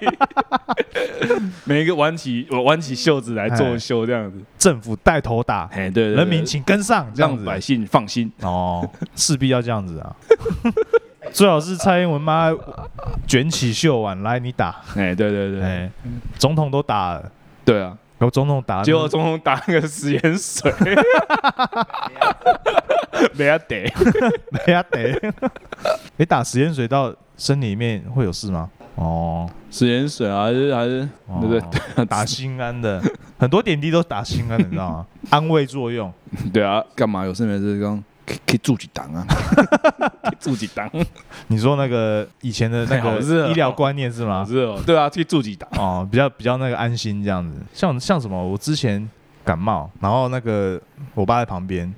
[1.66, 4.40] 每一个挽起我挽起袖子来做秀这样子。
[4.58, 7.46] 政府带头打，哎，对人民请跟上，这样子。
[7.46, 8.32] 百姓放心。
[8.42, 10.16] 哦，势必要这样子啊。
[11.32, 12.52] 最好是蔡英文妈
[13.28, 15.92] 卷起袖碗来，你打，哎，对对对，哎，
[16.38, 17.32] 总统都打了，
[17.64, 17.96] 对啊。
[18.20, 20.72] 然后总统打，结果总统打那个食盐水，
[23.36, 23.92] 没啊得。
[24.68, 25.34] 没啊得，
[26.18, 28.70] 你打食盐水到身体里面会有事吗？
[28.96, 31.62] 哦，食盐水啊，还是还是哦对
[31.96, 33.02] 对 打心安的，
[33.40, 35.06] 很多点滴都打心安的，你知道吗？
[35.30, 36.12] 安慰作用。
[36.52, 38.04] 对啊，干嘛有事没事刚
[38.46, 39.26] 可以住几档啊？
[40.24, 40.90] 可以住几档？
[41.48, 44.46] 你说那个以前的那个医疗观念是吗？
[44.48, 45.70] 是哦，对啊，可以住几档。
[45.78, 47.58] 哦，比较比较那个安心这样子。
[47.74, 49.10] 像像什么，我之前
[49.44, 50.80] 感冒，然后那个
[51.14, 51.94] 我爸在旁边，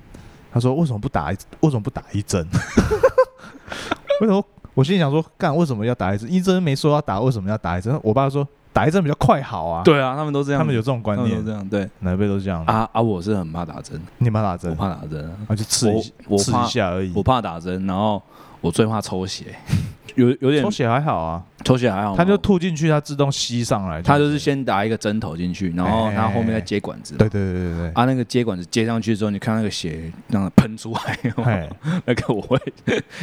[0.54, 2.48] 他说为什么不打一为什么不打一针？
[4.22, 6.32] 为什么我心里想说，干为什么要打一针？
[6.32, 8.00] 医生没说要打，为什么要打一针？
[8.04, 11.38] 我爸说打一针比较快好啊。，对啊，他们都这样，他们有这种观念。
[11.40, 11.90] 都，这样，对。
[12.00, 12.64] 哪一辈都是这样。
[12.66, 14.72] 啊啊，我是很怕打针，你怕打针？
[14.72, 15.30] 我，怕打针。
[15.30, 16.02] 啊，啊就刺一
[16.38, 17.12] 刺一下而已。
[17.16, 17.22] 我。
[17.22, 18.22] 怕打针，然后
[18.62, 19.56] 我最怕抽血，
[20.16, 24.02] 有有点抽血还好啊，抽血还好吗，他就吐进去，它自动吸上来。
[24.02, 27.14] 他就是先打一个针头进去，然后哎他后面再接管子。
[27.14, 27.88] 嘛，对对对对对。
[27.94, 31.70] 啊，那个接管子接上去之后，你看那个血让它喷出来，
[32.06, 32.58] 那个我会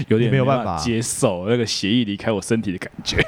[0.08, 3.18] 有点你没有办法接受那个血液离开我身体的感觉。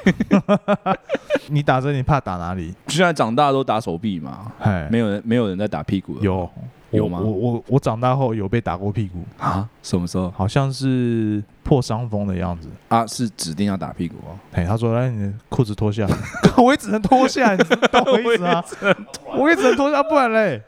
[1.49, 2.73] 你打针你怕打哪里？
[2.87, 6.21] 现在长大都打手臂嘛，嘿，没有人没有人在打屁股了。
[6.21, 6.49] 有
[6.91, 9.67] 有吗我我我我长大后有被打过屁股，啊？
[9.81, 12.69] 什么时候好像是破伤风的样子。
[12.89, 13.05] 啊？
[13.07, 14.37] 是指定要打屁股哦？
[14.51, 16.05] 哎，他说：“来，你的裤子脱下。
[16.57, 18.63] ”我也只能脱下，你懂我意思啊？
[19.37, 20.61] 我也只能脱下，不然嘞，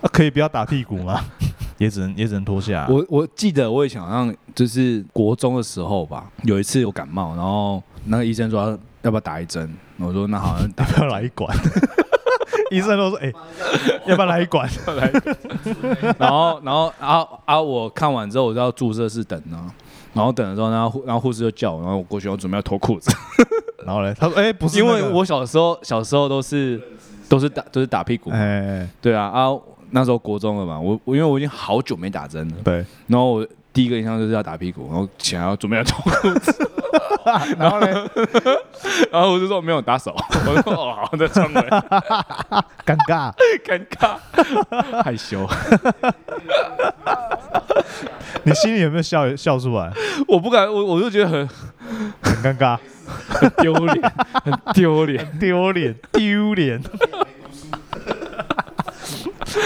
[0.00, 1.20] 啊可以不要打屁股吗？
[1.78, 2.86] 也只能也只能脱下。
[2.88, 8.70] 我我记得我以前好像就是国中的时候吧，有一次有感冒，然后那个医生说要
[9.02, 11.54] 要不要打一针，我说那好像打要不要来一管？
[12.72, 13.32] 医生都说：“哎、
[14.06, 14.68] 要不要来一管？
[16.18, 19.70] 然后然后啊啊我看完之后我就要注射室等呢，
[20.12, 23.10] 然后等的时候，然后护然后护士就叫我，然后我过去，我准备要脱裤子，？”
[23.84, 25.06] 然后嘞，他说：“哎、不是、因那个。
[25.06, 26.80] 为我小时候小时候都是
[27.28, 28.30] 都是打都是打屁股。
[28.30, 29.48] 嘛，哎、对啊啊
[29.90, 36.70] 那时候国中了嘛，我我因为我已经好久没打针了，对，然后我第一个印象就是要打屁股，然后起来要准备要脱裤子，
[37.58, 37.86] 然后呢，
[39.10, 40.14] 然后我就说没有打手，
[40.46, 41.54] 我说哦好，再穿回。
[41.54, 41.68] 来，
[42.84, 43.32] 尴尬，
[43.64, 45.48] 尴尬，害羞，
[48.42, 49.34] 你心里有没有笑？
[49.36, 49.90] 笑出来？
[50.28, 51.48] 我不敢，我我就觉得很
[52.20, 52.78] 很尴尬，
[53.28, 54.12] 很丢脸，
[54.44, 55.38] 很丢脸。
[55.38, 56.82] 丢脸，丢脸。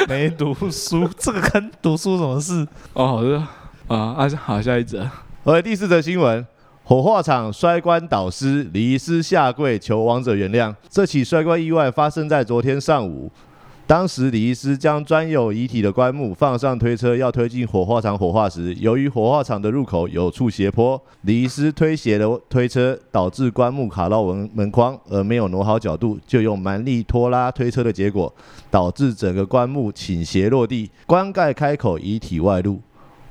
[0.08, 2.66] 没读书，这个跟读书什么事？
[2.92, 3.42] 哦，好的
[3.88, 5.08] 啊啊，好，下一则。
[5.44, 6.44] OK，第四则新闻：
[6.82, 10.74] 火化场摔棺导师李医师下跪求亡者原谅。
[10.88, 13.30] 这起摔棺意外发生在昨天上午。
[13.86, 28.34] 当时李医师将专有遗体的棺木放上推车，要推进火化场火化时，由于火化场的入口有处斜坡，李医师推斜了推车，导致棺木卡到门门框，而没有挪好角度，就用蛮力拖拉推车的结果，
[28.68, 32.80] 导致整个棺木倾斜落地，棺盖开口，遗体外露。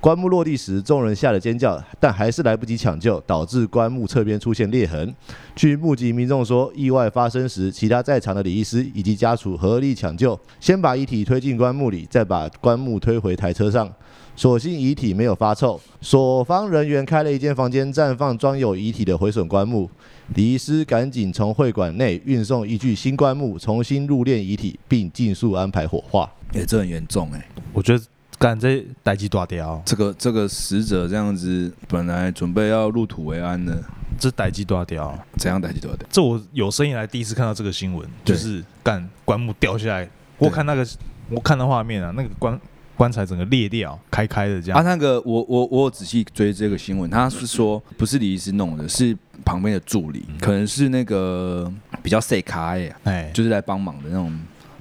[0.06, 5.12] 棺木落地时，众人吓得尖叫，但还是来不及抢救，导致棺木侧边出现裂痕。
[5.56, 13.92] 据目击民众说，意外发生时，其他在场的李医师以及家属合力抢救，先把遗体推进棺木里，再把棺木推回台车上。
[14.36, 19.90] 所幸遗体没有发臭，所方人员开了一间房间暂放装有遗体的毁损棺木。
[20.36, 26.32] 李医师赶紧从会馆内运送一具新棺木，重新入殓遗体，并尽速安排火化。
[26.54, 28.04] 哎、这很严重哎、我觉得
[28.38, 33.82] 干这代机大掉，这个这个死者这样子，本来准备要入土为安的，
[34.20, 35.18] 这代机大掉。
[35.38, 36.06] 怎样逮起多的？
[36.10, 40.86] 这我有生以来第一次看到这个新闻，就是干棺木掉下来，我看那个
[41.30, 42.60] 我看的画面啊，那个棺
[42.96, 44.84] 棺材整个裂掉，开开的这啊，样。
[44.86, 51.72] 那个我我我有仔细追这个新闻，他是说不是李医师弄的，是旁边的助理，可能是那个
[52.02, 54.38] 比较 say 卡哎，哎，就是来帮忙的那种，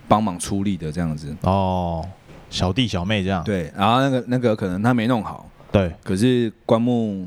[0.07, 1.35] 帮忙出力的这样子。
[1.43, 2.07] 哦，
[2.55, 3.43] 小弟小妹这样。
[3.43, 7.27] 对，然后那个那个可能他没弄好，对，可是棺木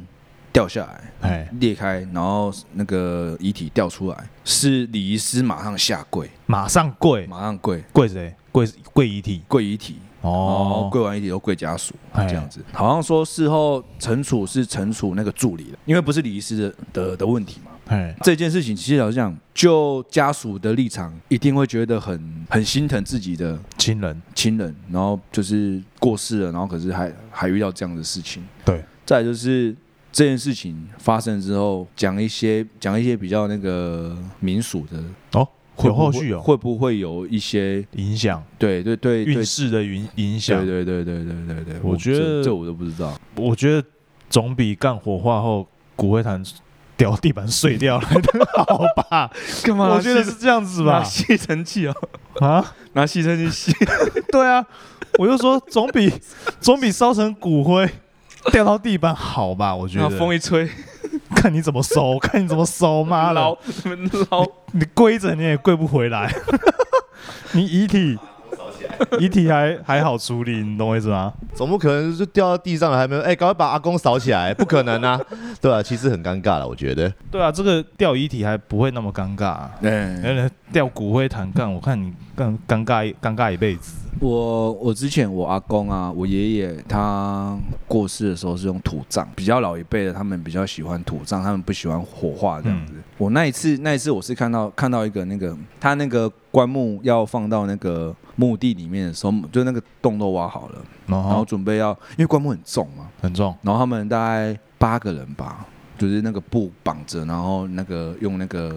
[0.54, 8.34] 掉下来哎，裂开，然后那个遗体掉出来，是李医师马上下跪，马上跪，马上跪跪谁？
[8.54, 9.44] 跪跪遗体。
[9.50, 12.63] 跪遗体，哦，跪完遗体都跪家属哎这样子。
[12.72, 17.72] 好像说事后惩处是惩处那个助理的，因为不是李医师的的的问题嘛。
[17.88, 24.21] 哎，这件事情其实好像就家属的立场，一定会觉得很很心疼自己的亲人。
[24.36, 28.43] 亲人，然后就是过世了，然后可是还还遇到这样的事情。
[28.65, 29.76] 对，再就是
[30.12, 35.02] 这件事情发生之后，讲一些讲一些比较那个民俗的，
[35.34, 40.84] 哦，会后续哦，会不会有一些影响对对对对运势的影影响对。
[40.84, 43.17] 对对对对对对，我觉得这这我都不知道。
[43.36, 43.88] 我觉得
[44.30, 46.43] 总比干火化后骨灰坛
[46.98, 49.30] 掉地板碎掉来的 好吧？
[49.64, 51.04] 干我觉得是这样子吧？
[51.04, 51.88] 吸尘器？
[51.88, 51.96] 哦，
[52.42, 53.72] 啊，拿吸尘器吸。
[54.32, 54.66] 对啊，
[55.20, 56.12] 我就说总比
[56.60, 57.88] 总比烧成骨灰
[58.52, 59.76] 掉到地板好吧？
[59.76, 60.68] 我觉得，风一吹，
[61.36, 63.36] 看你怎么收，看你怎么收，妈的。
[63.36, 63.58] 捞，
[64.30, 66.34] 捞，你跪着你也跪不回来，
[67.52, 68.18] 你遗体
[69.20, 71.34] 遗体还还好处理，你懂我意思吗？
[71.56, 75.20] 总不可能就掉到地上了，还没有哎，赶快把阿公扫起来，不可能啊，
[75.62, 77.12] 对啊，其实很尴尬了，我觉得。
[77.32, 79.72] 对啊，这个掉遗体还不会那么尴尬、啊。
[79.82, 83.94] 哎，有人掉骨灰坛干，我看你更尴尬尴尬一辈子。
[84.19, 92.93] 我我之前我阿公啊，我爷爷他过世的时候是用土葬，比较老一辈的他们比较喜欢土葬，他们不喜欢火化这样子。
[93.17, 105.65] 我那一次那一次我是看到看到一个那个他那个棺木要放到那个墓地里面的时候，就那个洞都挖好了，然后准备要因为棺木很重嘛，很重，然后他们大概八个人吧，
[105.97, 108.75] 就是那个布绑着，然后那个用那个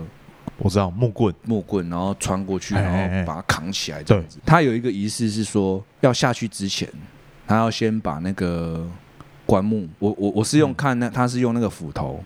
[0.62, 3.20] 我知道木棍，木棍，然后穿过去，哎然哎哎。
[3.20, 4.38] 后把它扛起来这样子。
[4.44, 6.88] 他有一个仪式是说，要下去之前，
[7.46, 8.86] 他要先把那个
[9.46, 10.74] 棺木，我我我是用嗯。
[10.74, 12.22] 看那他是用那个斧头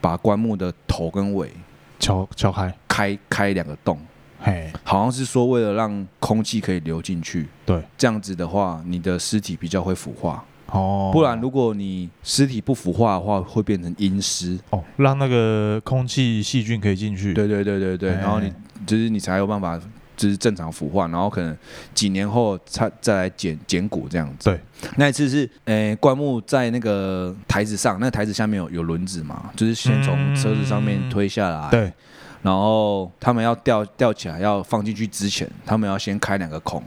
[0.00, 1.50] 把棺木的头跟尾
[1.98, 3.98] 敲敲开，开开两个洞，
[4.40, 10.44] 嘿，好像是说为了让空气可以流进去，对，这样子的话，你的尸体比较会腐化。
[10.70, 14.58] 哦，不然如果你尸体不腐化的话，会变成阴尸。
[14.70, 18.20] 哦，让那个空气细菌可以进去，对对对对对，哎。
[18.20, 18.52] 然后你
[18.86, 19.78] 就是你才有办法
[20.16, 21.56] 就是正常腐化，然后可能
[21.94, 24.50] 几年后才再来捡捡骨这样子。
[24.50, 24.60] 对，
[24.96, 31.92] 那一次是诶棺木在那个台子上，那台子下面有有轮子嘛，就是先从车子上面推下来，，对，
[32.42, 36.82] 然后他们要吊吊起来要放进去之前，他们要先开两个孔，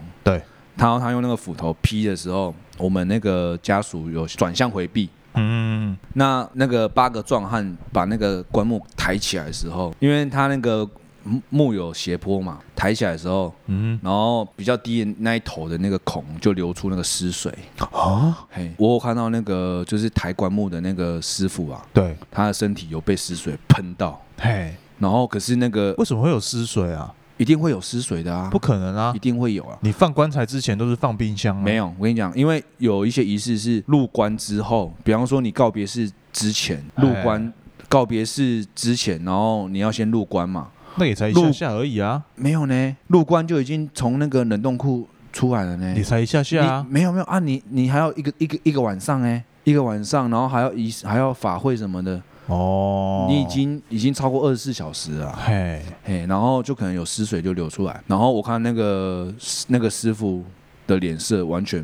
[0.77, 10.88] 对，然后他用那个斧头劈的时候，我们那个家属有转向回避，嗯，那那个八个壮汉把那个棺木抬起来的时候，因为他那个
[11.23, 13.99] 木木有斜坡嘛，抬起来的时候，嗯。
[14.03, 17.51] 然后比较低的那一头的那个孔就流出那个湿水。
[17.79, 27.11] 啊，嘿，我有看到那个就是抬棺木的那个师傅啊，对，他的身体有被湿水喷到，嘿，然后可是那个为什么会有湿水啊？
[27.38, 29.19] 一定会有失水的啊，不可能啊一！
[29.19, 29.78] 定会有啊。
[29.82, 31.62] 你放棺材之前都是放冰箱啊？
[31.62, 40.69] 没有，我跟你讲，因为有一些仪式是入棺之后，比方说你告别式之前入棺哎，告别式之前，然后你要先入棺嘛。
[40.98, 45.93] 那也才一下下而已啊，没有呢，入棺就已经从那个冷冻库出来了呢。
[45.93, 46.93] 你才一下下啊你。
[46.93, 55.39] 没有没有啊，你你还要一个一个一个晚上哎，一个晚上，然后还要仪式还要法会什么的，哦，你已经已经超过二十四小时了啊。
[55.45, 59.34] 嘿，嘿，然后就可能有湿水就流出来，然后我看那个
[59.67, 60.43] 那个师傅
[60.86, 61.81] 的脸色完全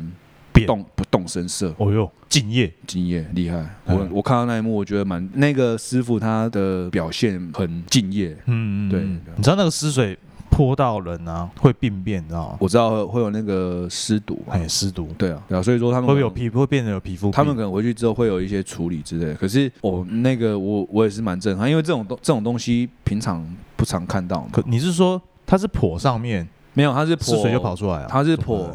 [0.52, 0.66] 不变。
[0.66, 3.58] 动不动声色，哦哟，敬业，敬业厉害。
[3.86, 4.10] 我嗯。
[4.12, 8.36] 我看到那一幕，我觉得蛮那个师傅他的表现很敬业。
[8.46, 10.16] 嗯，嗯对嗯你知道那个湿水
[10.52, 12.56] 泼到人啊，会病变，你知道吗？
[12.60, 17.30] 我知道会会有那个湿毒嘛，哎，湿毒对啊，对啊，所以说他们会有皮肤会变得有皮肤？
[17.30, 19.34] 他们可能回去之后会有一些处理之类的。
[19.34, 23.42] 可是哦，那个我我也是蛮震撼，因为这种东这种东西平常
[23.76, 24.48] 不常看到嘛。
[24.52, 28.06] 可你是说它是泼上面没有，它是泼水就跑出来啊？
[28.10, 28.70] 它是怎么剖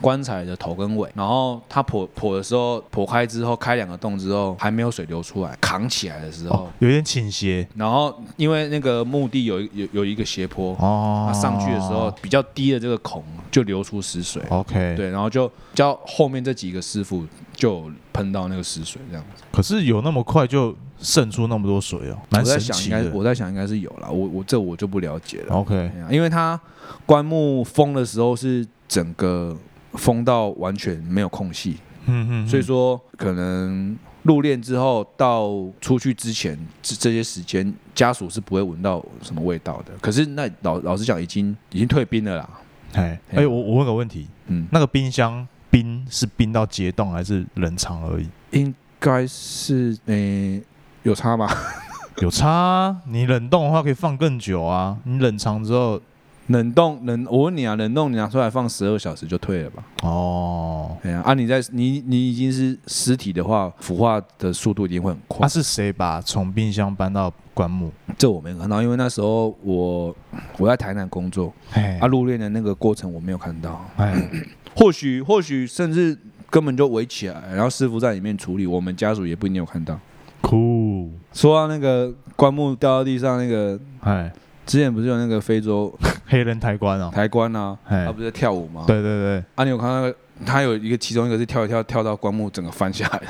[0.00, 14.42] 棺材的头跟尾，然后它破破的时候破开之后开两个洞之后还没有水流出来，扛起来的时候，哦，有点倾斜然后因为那个墓地有一有有一个斜坡，哦它，上去的时候比较低的这个孔就流出死水。
[14.50, 19.42] ，OK，对，然后就叫后面这几个师傅就有喷到那个死水这样子。
[19.52, 23.10] 可是有那么快就渗出那么多水哦，蛮我在想应该，的。
[23.14, 25.54] 我在想应该是有了，我我这我就不了解了。
[25.54, 26.60] OK，因为它
[27.06, 29.56] 棺木封的时候是整个
[29.94, 31.76] 封到完全没有空隙，
[32.06, 39.92] 嗯嗯，所以说可能入殓之后到出去之前这这些时间，家属是不会闻到什么味道的。
[40.00, 42.50] 可是那老老实讲，已经已经退冰了啦。
[42.94, 48.28] 哎嘿哎，我我问个问题，嗯，那个冰箱冰是冰到结冻还是冷藏而已？
[48.52, 50.62] 应该是诶、
[51.02, 51.48] 有差吧？
[52.22, 56.00] 有差啊，你冷冻的话可以放更久啊，你冷藏之后，
[56.48, 59.82] 冷冻冷，我问你啊，冷冻你拿出来放十二小时就退了吧？
[60.02, 65.38] 哦，对啊，啊你在你你已经是尸体的话，腐化的速度一定会很快。
[65.40, 67.90] 那是谁把从冰箱搬到棺木？
[68.18, 70.14] 这我没有看到，因为那时候我
[70.58, 73.82] 我在台南工作，哎啊，入殓的那个过程我没有看到。
[73.96, 74.14] 哎，
[74.76, 76.16] 或许或许甚至
[76.50, 79.98] 根本就围起来，然后师傅在里面处理，我们家属也不一定有看到。
[80.42, 84.30] 酷，说到那个棺木掉到地上，那个哎，
[84.66, 85.92] 之前不是有那个非洲
[86.26, 90.16] 黑人抬棺哦，抬棺啊，哎他不是在跳舞吗？，对对对，啊，你有看到？
[90.44, 93.22] 他有一个，其中一个是跳一跳，跳到棺木整个翻下来，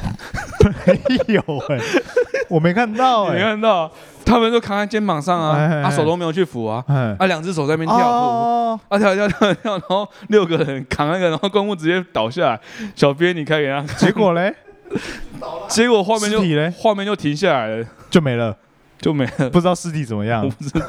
[1.29, 1.79] 有哎，
[2.49, 3.91] 我没看到你哎，看到？
[4.25, 12.61] 他们都扛在肩膀上啊，哎哎哎啊手都没有去扶啊，哎，啊两只手在那边跳舞，哦，啊跳一跳跳一跳，然后六个人扛那个，然后棺木直接倒下来。
[12.97, 13.83] 小编你开给他。
[13.83, 14.55] 看，结果嘞？
[15.69, 16.39] 结果画面就
[16.79, 18.57] 画面就停下来了，就没了，
[18.99, 19.51] 就没了。
[19.51, 20.43] 不知道尸体怎么样。
[20.43, 20.49] 我。
[20.49, 20.87] 不知道，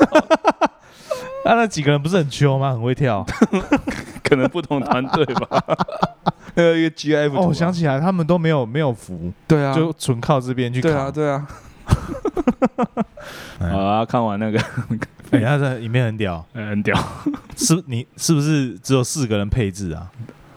[1.46, 2.72] 啊，那几个人不是很秋吗？
[2.72, 3.26] 很会跳。
[4.24, 5.64] 可能不同团队吧。
[6.56, 11.12] 那个一个啊哦，我想起来，他们都没有没有扶，对啊，就纯靠这边去对啊扛。
[11.12, 11.48] 对啊。
[13.60, 14.60] 哎好啊，看完那个
[15.32, 16.98] 哎，他在里面很屌，哎很屌。
[17.56, 20.08] 是你是不是只有四个人配置啊？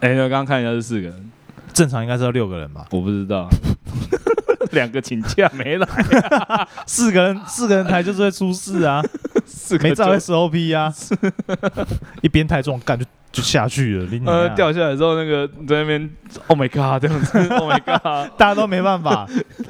[0.01, 1.31] 哎，我刚刚看一下是四个人，
[1.75, 2.87] 正常应该是要六个人吧？
[2.93, 3.49] 我不知道。
[4.73, 5.87] 两个请假没来，
[6.87, 9.03] 四个人四个人台就是会出事啊，
[9.69, 10.93] 四没照 SOP 啊，
[12.23, 16.11] 一边太重干就就下去了，你呃掉下来之后那个在那边
[16.47, 19.29] ，Oh my god 这样子，Oh my god， 大家都没办法，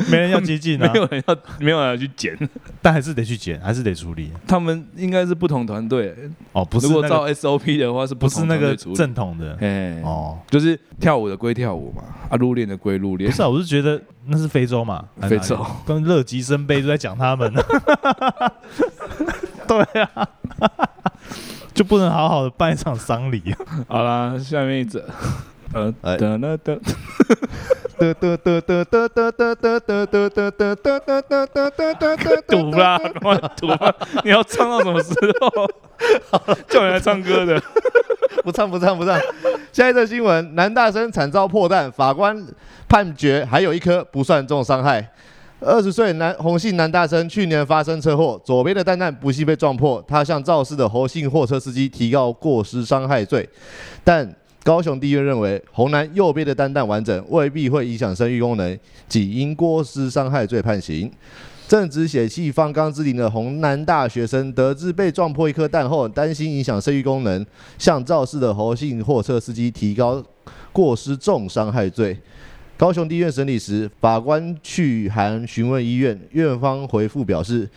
[0.08, 2.38] 没人要接近啊， 没有人要没有人要去捡，
[2.80, 4.30] 但还是得去捡，还是得处理。
[4.46, 6.14] 他们应该是不同团队。
[6.52, 13.28] 哦，不是如果照 SOP 的话是不是那个正统的，哎哦，就是跳舞的归跳舞嘛，啊入练的归入练。
[13.28, 15.66] 不是，我是觉得那是非洲嘛，非洲。
[15.84, 17.52] 跟乐极生悲都在讲他们，
[19.68, 20.28] 对啊。
[21.74, 23.54] 就不能好好的办一场丧礼？
[23.86, 25.04] 好啦，下面一则，
[25.72, 26.80] 呃，得得得，
[27.96, 33.94] 得得得得得得得得得得得得得得得得得赌啦，快赌啦！
[34.24, 35.70] 你要唱到什么时候？
[36.68, 37.62] 叫人来唱歌的，
[38.42, 39.16] 不唱不唱不唱。
[39.72, 42.44] 下一则新闻：男大生惨遭破蛋，法官
[42.88, 45.12] 判决还有一颗不算重伤害。
[45.60, 50.02] 二十岁男洪姓男大生去年发生车祸，左边的蛋蛋不幸被撞破。
[50.06, 53.48] 他向肇事的侯姓货车司机提告过失伤害罪，
[54.04, 54.32] 但
[54.62, 58.78] 高雄地院认为洪男右边的蛋蛋完整，未必会影响生育功能，
[59.08, 61.10] 仅因过失伤害罪判刑。
[61.66, 67.44] 正值血气方刚之龄的洪男大学生，得知被撞破一颗蛋后，担心影响生育功能，
[67.76, 70.22] 向肇事的侯姓货车司机提高
[70.72, 72.16] 过失重伤害罪。
[72.78, 77.68] 高雄地院审理时，法官去函询问医院，院方回复表示。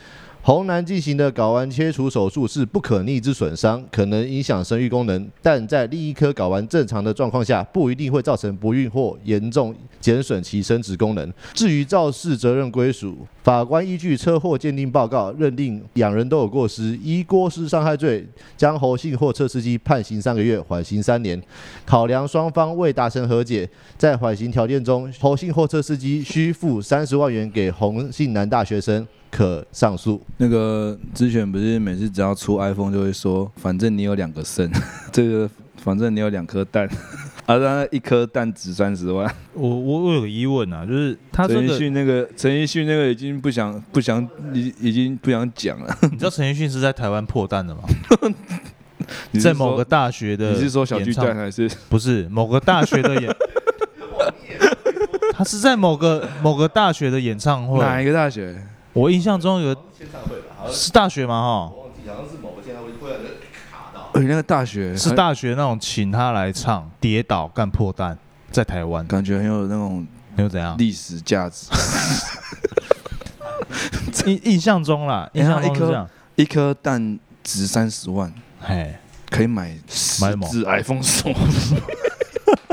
[0.44, 11.32] 洪男进行的睾丸切除手术是不可逆之损伤，可能影响生育功能，但在另一颗睾丸正常的状况下，不一定会造成不孕或严重减损其生殖功能。
[11.54, 18.28] 至于肇事责任归属，法官依据车祸鉴定报告认定两人都有过失，依过失伤害罪
[18.58, 21.40] 将侯姓货车司机判刑三个月，缓刑三年。
[21.86, 29.08] 考量双方未达成和解，在缓刑条件中，侯姓货车司机需付三十万元给洪姓男大学生。
[29.32, 30.22] 可上诉。
[30.38, 34.70] 那个之前不是每次只要出 iPhone 就会说，反正你有两个肾，
[35.12, 36.88] 这个反正你有两颗蛋，
[37.48, 39.34] 啊，那一颗蛋值三十万。
[39.54, 45.98] 我我我有个疑问啊，就是他陈奕迅那个陈奕迅那个已经不想不想已已经不想讲了。
[46.04, 47.82] 你知道陈奕迅是在台湾破蛋的吗？
[49.42, 53.36] 在某个大学的，你是说小巨蛋还是不是某个大学的演？
[55.34, 58.56] 他是在某个某个大学的演唱会，哪一个大学？
[58.94, 59.76] 我印象中有
[60.70, 61.42] 是大学吗？
[61.42, 63.18] 哈，忘记好像是某个签唱会，突然
[63.72, 64.10] 卡到。
[64.14, 68.18] 哎，那个大学是大学那种，请他来唱，跌倒干破蛋，
[68.52, 70.78] 在台湾，感觉很有那种很有怎样。
[70.78, 71.68] 历史价值。
[74.26, 78.94] 印 印象中啦， 印象中这样，一颗蛋值三十万，嘿，
[79.30, 81.30] 可以买十只 iPhone 手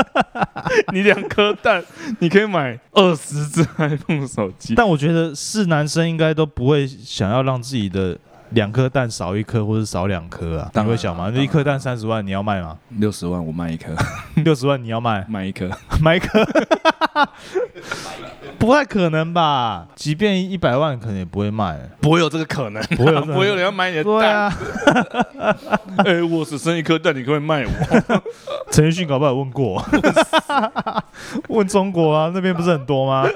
[0.92, 1.82] 你两颗蛋，
[2.20, 4.74] 你可以买二十只 iPhone 手机。
[4.74, 8.18] 但我觉得是男生应该都不会想要让自己的
[8.50, 10.70] 两颗蛋少一颗或者少两颗啊。
[10.74, 11.30] 你会想吗？
[11.34, 12.76] 那一颗蛋三十万，你要卖吗？
[12.90, 13.92] 六十万我卖一颗，
[14.44, 15.24] 六十万你要卖？
[15.28, 15.68] 卖一颗，
[16.02, 16.46] 卖一颗。
[18.58, 19.86] 不太可能吧？
[19.94, 24.36] 即便一百万，可能也不会卖，不会有这个可能，不会有，不会有人要买你的蛋。
[24.36, 24.54] 啊，
[26.04, 28.22] 哎，我只剩一颗蛋，你可以卖我？
[28.72, 29.84] 陈奕迅搞不好问过，
[31.48, 33.28] 问中国啊，那边不是很多吗？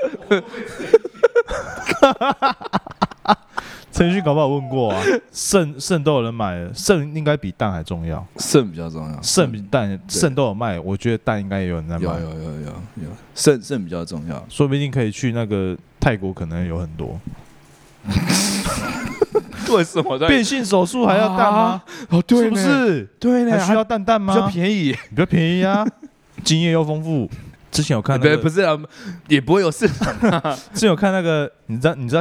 [3.92, 17.20] 陈奕迅搞不好问过啊， 肾肾都有人买，肾应该比蛋还重要，肾比较重要，肾比蛋肾都有卖，我觉得蛋应该也有人在卖，有有有有有，肾肾比较重要，说不定可以去那个泰国，可能有很多。
[19.70, 21.82] 为什么变性手术还要蛋吗？
[22.10, 23.04] 哦，对，是不是？
[23.20, 24.34] 对呢，还需要蛋蛋吗？
[24.34, 25.86] 比较便宜，比较便宜啊，
[26.42, 27.30] 经验又丰富。
[27.70, 28.78] 之前有看，对，不是啊，
[29.28, 30.12] 也不会有市场。
[30.74, 32.20] 之前有看那个，你知道你知道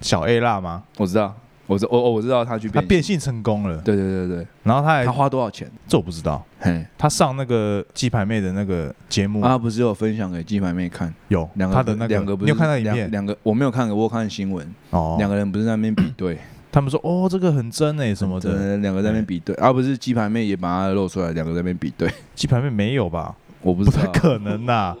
[0.00, 0.82] 小 A 辣吗？
[0.96, 1.34] 我知道，
[1.66, 3.78] 我知我我知道他去他变性成功了。
[3.78, 5.70] 对对对对，然后他还他花多少钱？
[5.86, 6.44] 这我不知道。
[6.60, 11.12] 嘿，他上那个鸡排妹的那个节目啊，不是有分享给鸡排妹看？
[11.28, 13.10] 有两个他的那两个，你有看到影片？
[13.10, 14.66] 两个我没有看，我看新闻。
[14.90, 16.38] 哦，两个人不是在那边比 对。
[16.70, 22.08] 他们说：“哦，这个很真诶，什么的。”两个在那边比对，而不是鸡排妹也把它露出来，两个在那边比对。
[22.34, 23.34] 鸡排妹没有吧？
[23.62, 24.94] 我不 不太可能呐。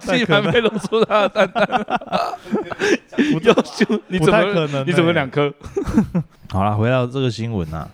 [0.00, 1.86] 鸡排没露出她的蛋蛋，
[3.32, 4.86] 不优 秀，你怎么可能？
[4.86, 5.52] 你怎么两颗？
[6.50, 7.88] 好了，回到这个新闻啊，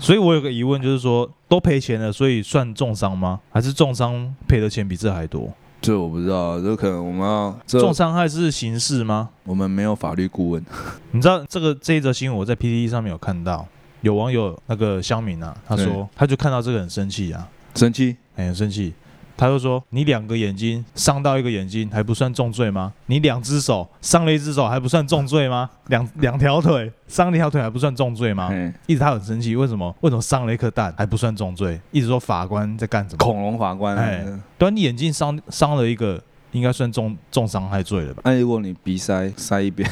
[0.00, 3.40] 所以我有个疑问，就是说都赔钱了，所以算重伤吗？
[3.50, 5.52] 还是重伤赔的钱比这还多？
[5.80, 9.28] 这我不知道，这可能我们要这重伤害是刑事吗？
[9.44, 10.64] 我们没有法律顾问。
[11.10, 13.66] 你知道这个这一则新闻我在 PPT 上面有看到，
[14.00, 18.16] 有网友那个乡民啊，他说他就看到这个很生气啊，生气？
[18.36, 18.94] 哎很生气，
[19.36, 22.92] 他就说你两个眼睛伤到一个眼睛还不算重罪吗？
[23.06, 25.68] 你两只手伤了一只手还不算重罪吗？
[25.88, 28.48] 两两条腿伤了一条腿还不算重罪吗？
[28.50, 29.94] 哎，一直他很生气，为什么？
[30.00, 31.78] 为什么伤了一颗蛋还不算重罪？
[31.90, 33.18] 一直说法官在干什么？
[33.18, 33.96] 恐龙法官。
[33.96, 38.22] 哎哎，对啊，你眼睛伤伤了一个，应该算重重伤害罪了吧？
[38.24, 39.86] 那如果你鼻塞塞一边，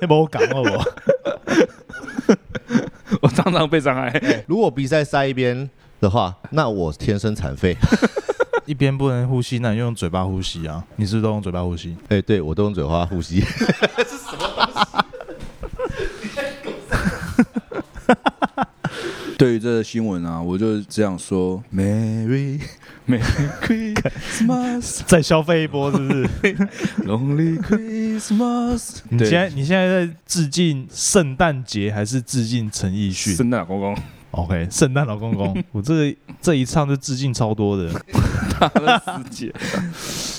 [0.00, 0.84] 你把我讲了我。
[3.22, 4.44] 我常常被伤害。
[4.46, 5.68] 如果鼻塞塞一边
[6.00, 7.76] 的话，那我天生残废。
[8.66, 10.84] 一边不能呼吸，那你用嘴巴呼吸啊！
[10.96, 11.96] 你是不是都用嘴巴呼吸？
[12.08, 13.42] 哎、对我都用嘴巴呼吸。
[19.36, 22.60] 对于这个新闻啊，我就这样说：Merry
[23.08, 26.28] Merry Christmas, 再消费一波是不是？
[27.08, 28.98] Lonely Christmas。
[29.08, 33.96] 你现在你现在在致敬圣诞节还是致敬陈奕迅圣诞老公公，
[34.32, 37.90] ？OK，圣诞老公公， 我这这一唱就致敬超多的，
[38.58, 39.52] 打了死结。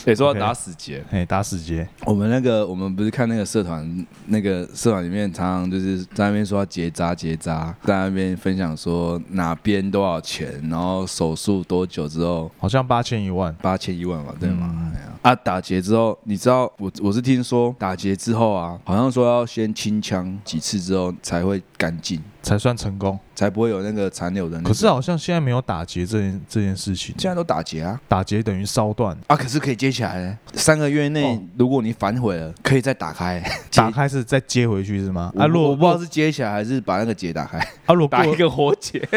[0.06, 14.70] 也 说要打死结，哎，打死结，我们那个，我们不是看那个社团，那个社团里面常常就是在那边说要结扎结扎，在那边分享说哪边多少钱，然后手术多久之后好像八千一万，八千一万嘛，对吗？
[14.72, 23.20] 嗯哎呀啊，打结之后，你知道我我是听说打结之后啊，好像说要先清枪几次之后才会干净，才算成功。
[23.34, 24.70] 才不会有那个残留的那个。
[24.70, 30.38] 可是好像现在没有打结这件这件事情，现在都打结啊打结等于烧断，啊，可是可以接起来嘞。
[30.54, 33.42] 三个月内，哦如果你反悔了，可以再打开。
[33.74, 35.32] 打开是再接回去是吗？
[35.38, 37.58] 啊，啊，如果我我不知道是接起来还是把那个结打开。
[37.86, 39.00] 啊，如果过打一个活结。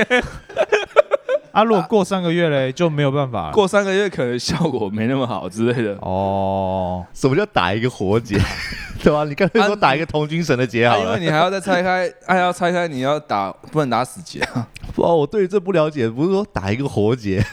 [1.53, 3.53] 啊，如果过三个月嘞就没有办法了。
[3.53, 5.95] 过三个月可能效果没那么好之类的。
[6.01, 8.37] 哦，什么叫打一个活结？
[9.05, 11.19] 对吧、你刚才说打一个同精神的结好啊，因为了。
[11.19, 14.67] 你还要再拆开，还要拆开，你要打，不能打死结啊。
[14.97, 17.45] 哇，我对于这不了解，不是说打一个活结，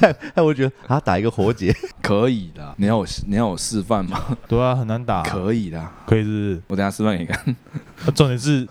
[0.34, 4.36] 害我觉得啊，打一个活结， 可以的，你要我你要我示范吗？
[4.48, 7.36] 对啊，很难打，可以的，可以是是我等下示范给你看。
[8.06, 8.66] 啊重点是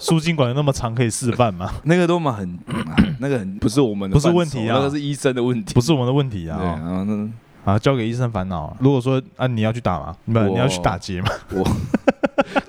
[0.00, 1.72] 输精管有那么长可以示范吗？
[1.84, 5.74] 那个都嘛很，啊 那个很不是我们的不是问题啊那个是医生的问题。
[5.74, 7.28] 不是我们的问题对，啊然后那
[7.72, 8.76] 啊，交给医生烦恼啊。
[8.78, 11.28] 如果说啊你要去打嘛，不我你要去打结嘛，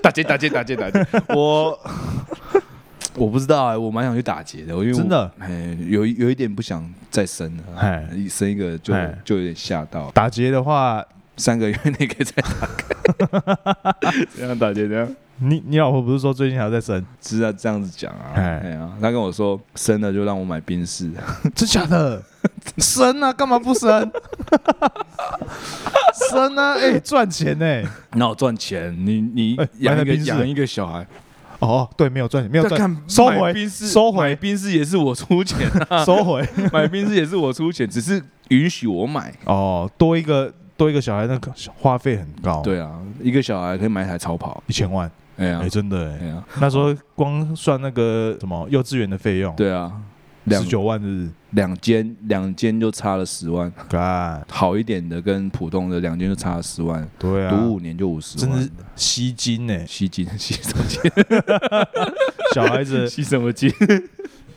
[0.02, 1.06] 打结打结打结打结，
[1.36, 1.78] 我
[3.18, 10.12] 我不知道哎，我蛮想去打劫的，因为我真的，哎，有有一点不想再生了，哎一生一个就哎就有点吓到。
[10.12, 11.04] 打劫的话，
[11.38, 14.06] 三个月内可以再打，
[14.36, 15.08] 这样打结这样。
[15.38, 17.06] 你你老婆不是说最近还要再生？
[17.22, 18.32] 是啊，这样子讲啊。
[18.36, 21.12] 哎哎呀，他跟我说生了就让我买冰室，
[21.54, 22.24] 真假的？
[22.78, 24.10] 生啊，干嘛不生？
[26.32, 27.84] 生啊，哎，赚钱呢。
[28.14, 31.06] 那我赚钱，你你哎养一个养一个小孩，
[31.66, 36.48] 哦，对，没有赚钱，没有赚，再看收回收回买宾士也是我出钱啊， 收回。
[36.72, 39.34] 买冰室也是我出钱，只是允许我买。
[39.46, 44.64] 哦，多一个多一个小孩，那个花费很高，，对啊，一个小孩可以买一台超跑。
[44.68, 46.20] 一千万，哎呀哎，，真的哎。
[46.22, 50.02] 哎呀，那时候光算那个什么幼稚园的费用，对啊，两
[50.48, 61.02] 十九万是，两间两间就差了十万，干， 好一点的跟普通的两间就差了十万，对啊，读五年就五十万真的是，吸金呢，吸金 吸什么金？
[62.54, 63.72] 小孩子吸什么金？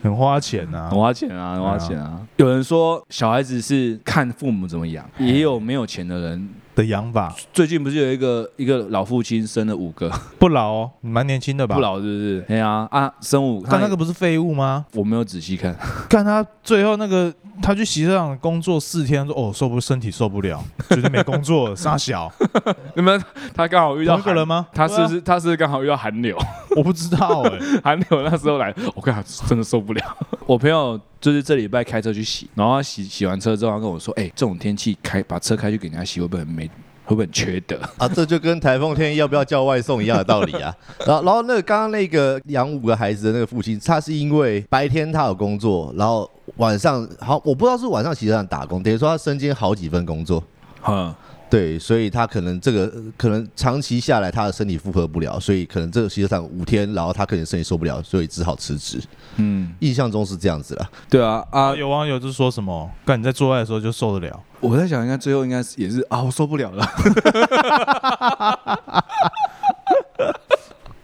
[0.00, 0.98] 很花钱啊很。
[0.98, 2.20] 花钱啊，很花钱啊。
[2.36, 6.48] 有人说小孩子是看父母怎么养，也有没有钱的人。
[6.78, 10.08] 的养法最近不是有一个一个老父亲生了五个，
[10.38, 11.74] 不老哦，你蛮年轻的吧？
[11.74, 12.44] 不，老是不是？
[12.48, 14.86] 哎呀啊，生五，但那他个不是废物吗？
[14.94, 15.76] 我没有仔细看，
[16.08, 22.32] 看他最后那个，他去洗车场工作四天，说哦受不身体受不了，觉得没工作，傻小，
[22.94, 23.20] 你们
[23.52, 24.68] 他刚好遇到个人吗？
[24.72, 26.36] 他是不对是他是刚好遇到寒流？
[26.36, 30.16] 啊我不知道哎，寒流那时候来，我看真的受不了。
[30.46, 36.70] 我朋友就是这礼拜开车去洗，然后他洗洗完车之后，他跟我说：“哎、这种天气开把车开去给人家洗，会不会很没？
[37.04, 40.74] 会不会很缺德啊，这就跟台风天要不要叫外送一样的道理啊。
[41.06, 50.44] 然后，然后那个刚刚那个养五个孩子的那个父亲，他是因为白天他有工作，然后晚上好，我不知道是晚上骑车上打工，等于说他身兼好几份工作。？”
[50.86, 51.14] 嗯，
[51.50, 59.00] 对，所以他可能这个呃可能长期下来，他的身体负荷不了，所以可能这个骑车上五天，然后他可能身体受不了，所以只好辞职。
[59.36, 60.90] 嗯，印象中是这样子了。
[61.08, 66.86] 对啊啊，有网友就说什么，干你在做爱的时候就受得了，我在想，应该最后应该是也是啊，我受不了了。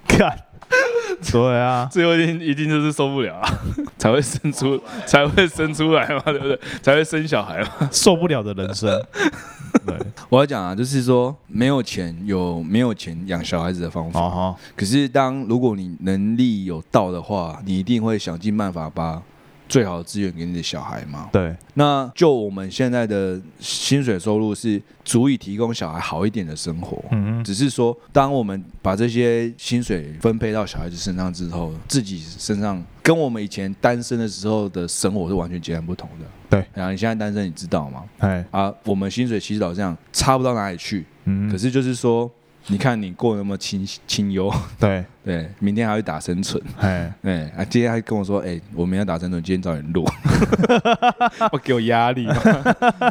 [0.06, 0.38] 干，
[1.32, 3.48] 对啊，最后一定一定就是受不了啊，
[3.98, 6.60] 才会生出才会生出来嘛，对不对？
[6.82, 7.88] 才会生小孩嘛。
[7.90, 9.02] 受不了的人生，
[10.28, 19.22] 我要讲啊，就是说没有钱有没有钱养小孩子的方法，哦，可是当如果你能力有到的话，你一定会想尽办法把
[19.68, 21.28] 最好的资源给你的小孩嘛。
[21.32, 36.24] 对，那就我们现在的薪水收入是足以提供小孩好一点的生活，嗯哼，只是说，当我们把这些薪水分配到小孩子身上之后，自己身上跟我们以前单身的时候的生活是完全截然不同的。
[36.48, 38.02] 对，然后你现在单身，你知道吗？
[38.16, 42.30] 哎，啊，我们薪水其实老这样差不到哪里去，嗯，可是就是说，
[42.68, 44.50] 你看你过那么清清幽，
[44.80, 50.02] 对， 对，明天还会打生存，哎， 哎啊，今天还跟我说，哎、我明天打生存，今天早点录，
[51.52, 52.26] 我给我压力。
[52.26, 52.34] 嘛，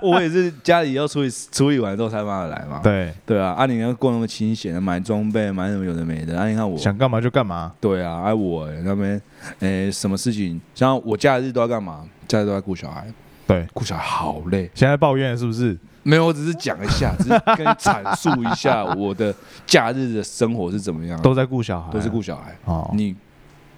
[0.02, 9.22] 我也是家里要处理处理完之后才办法来嘛，对，对啊，啊，你要过那么清闲，买装备，买什么有的没的，啊，你看我，想干嘛就干嘛，对啊，啊我欸那边，
[9.60, 12.04] 诶、什么事情，像我假日都要干嘛？
[12.28, 13.06] 假日都在顾小孩，
[13.46, 14.70] 对，顾小孩好累。
[14.74, 15.78] 现在抱怨是不是？
[16.04, 19.34] 没有，我只是讲一下， 只是跟你阐述一下我的
[19.66, 22.56] 假日的生活是怎么样，都在顾小孩，都是顾小孩。
[22.66, 23.16] 哦，你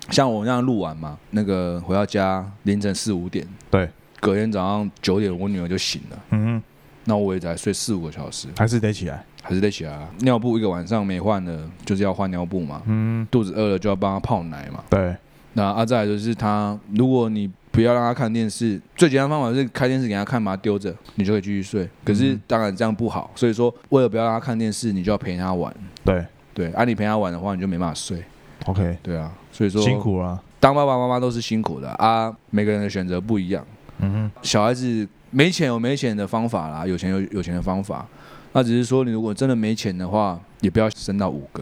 [0.10, 6.64] 像我那样录完嘛，那个回到家凌晨四五点，对，隔天早上九点我女儿就醒了，嗯哼，
[7.06, 10.10] 那我也才睡四五个小时，还是得起来，还是得起来啊。
[10.20, 12.82] 尿布一个晚上没换的，就是要换尿布嘛。
[12.86, 14.84] 嗯，肚子饿了就要帮她泡奶嘛。
[14.90, 15.16] 对，
[15.54, 21.88] 那啊，再来就是他，如果你不要让他看电视，最简单的方法是开电视给他看，把他丢着，你就可以继续睡。
[22.06, 25.74] 可是嗯当然这样不好，所以说为了不要让他看电视，你就要陪他玩。
[26.06, 28.24] 对对，啊，你陪他玩的话，你就没办法睡。
[28.66, 33.66] ，OK，对啊，所以说辛，苦了，当爸爸妈妈都是辛苦的啊，每个人的选择不一样。
[34.00, 38.06] 嗯哼，小孩子没钱有没钱的方法啦，有钱有有钱的方法。
[38.54, 41.62] 那只是说，你如果真的没钱的话，也不要生到五个，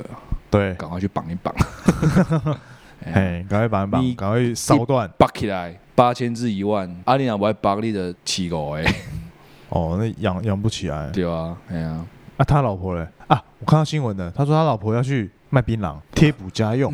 [0.52, 1.52] 对，赶快去绑一绑，
[3.04, 8.84] 哎哎，赶快绑一绑，你赶快烧断，绑起来，八千至一万，啊，你若不爱绑你的起五个。
[9.70, 12.06] 哦，那养养不起来，对啊，哎呀、
[12.38, 13.08] 啊，他老婆嘞？
[13.28, 16.92] 啊，我看到新闻的，他说他老婆要去卖槟榔 贴补家用，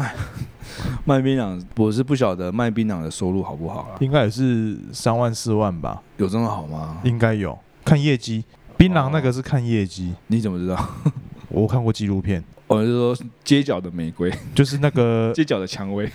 [1.06, 7.02] 卖槟榔，我是不晓得卖槟榔的收入好不好啊，应该也是三万四万吧，有这么好吗？
[7.04, 7.58] 应该有。
[7.84, 8.46] 看业绩，
[8.78, 10.90] 槟榔那个是看业绩，你怎么知道？
[11.50, 16.10] 我看过纪录片，我是说街角的玫瑰，就是那个街角的蔷薇，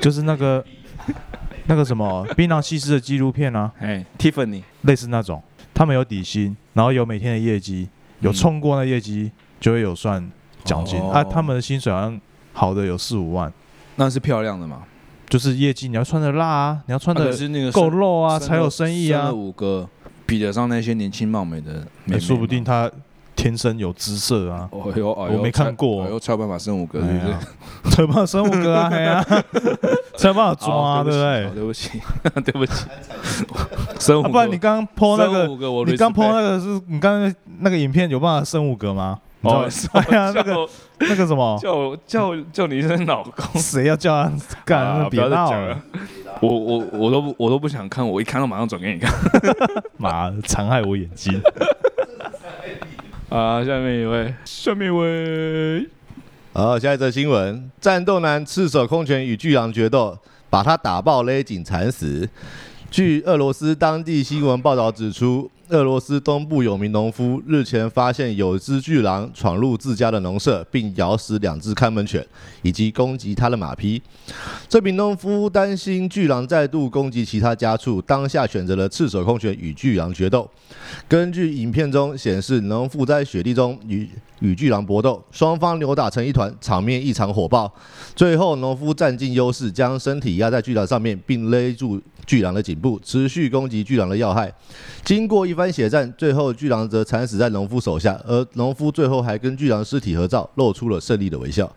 [0.00, 0.62] 就是那个
[1.70, 5.40] 那个什么 槟榔西施的纪录片啊，哎，Tiffany，类似那种，
[5.72, 10.28] 他们有底薪，然后有每天的业绩，有嗯冲过那业绩就会有算
[10.64, 11.22] 奖金、哦啊。
[11.22, 12.20] 他们的薪水好像
[12.52, 13.52] 好的有四五万，
[13.94, 14.82] 那是漂亮的嘛？
[15.28, 17.26] 就是业绩你要穿的辣啊，你要穿的
[17.70, 19.38] 够生肉啊，才有生意啊生。
[19.38, 19.88] 五个
[20.26, 22.90] 比得上那些年轻貌美的妹妹，欸说不定他
[23.36, 27.40] 天生有姿色啊，哦哟，我没看过我才有办法生五个，是不是哎呀？
[27.92, 29.24] 才有办法生五个啊，嘿啊，
[30.20, 31.50] 才有办法抓对不对？
[31.54, 32.00] 对不起，
[32.44, 32.86] 对不起，
[33.98, 35.46] 生五啊，个，不然你刚刚 po 那个，
[35.90, 39.18] 你刚 respect 那个是你刚刚那个影片有办法生五个吗？
[39.42, 40.68] 哦，哎呀，那个
[40.98, 44.30] 那个什么，叫我叫叫你一声老公，谁要叫他
[44.66, 45.08] 干？
[45.08, 45.82] 别不要再讲闹了，
[46.42, 49.10] 我我我都我都不想看，我一看到马上转给你看
[49.96, 51.40] 妈的，残害我眼睛。
[53.30, 53.64] 啊！
[53.64, 55.88] 下面一位，下面一位，
[56.52, 60.18] 好，下一则新闻：战斗男赤手空拳与巨狼决斗，
[60.50, 62.28] 把他打爆勒紧惨死。
[62.90, 72.26] 据俄罗斯当地新闻报道指出，俄罗斯东部有名农夫日前发现有只巨狼闯入自家的农舍，并咬死两只看门犬，
[72.62, 74.02] 以及攻击他的马匹。
[74.68, 80.50] 这名农夫担心巨狼再度攻击其他家畜，当下选择了赤手空拳与巨狼决斗。
[81.06, 84.08] 根据影片中显示，农夫在雪地中与
[84.40, 87.72] 与巨狼搏斗，双方扭打成一团，场面异常火爆。
[88.14, 94.52] 最后，农夫占尽优势，将身体压在巨狼上面，并勒住巨狼的颈部，持续攻击巨狼的要害。
[95.04, 101.70] 经过一番血战，最后巨狼则惨死在农夫手下，而农夫最后还跟巨狼尸体合照，露出了胜利的微笑。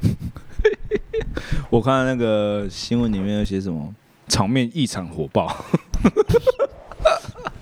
[1.70, 3.94] 我看那个新闻里面有写什么，
[4.28, 5.64] 场面异常火爆，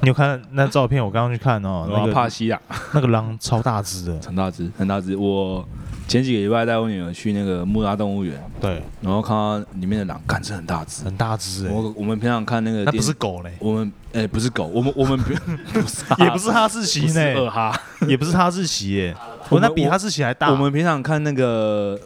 [0.07, 1.05] 你有看那照片？
[1.05, 2.61] 我刚刚去看哦，那然后帕西亚
[2.95, 5.17] 那个狼超大只的，很大只，很大只。
[5.17, 5.67] 我
[6.07, 11.05] 前几个礼拜带我女儿去那个木拉动物园，对，然后看到里面的狼，干真的很大只。
[11.05, 15.33] 很大只哎，我我们平常看那个那不是狗嘞，我们哎、不是狗，我们我们 不
[16.23, 19.17] 也不是哈士奇呢二呢，哈，也不是哈士奇耶，
[19.51, 20.53] 我那比哈士奇还大。
[20.53, 21.99] 我们平常看那个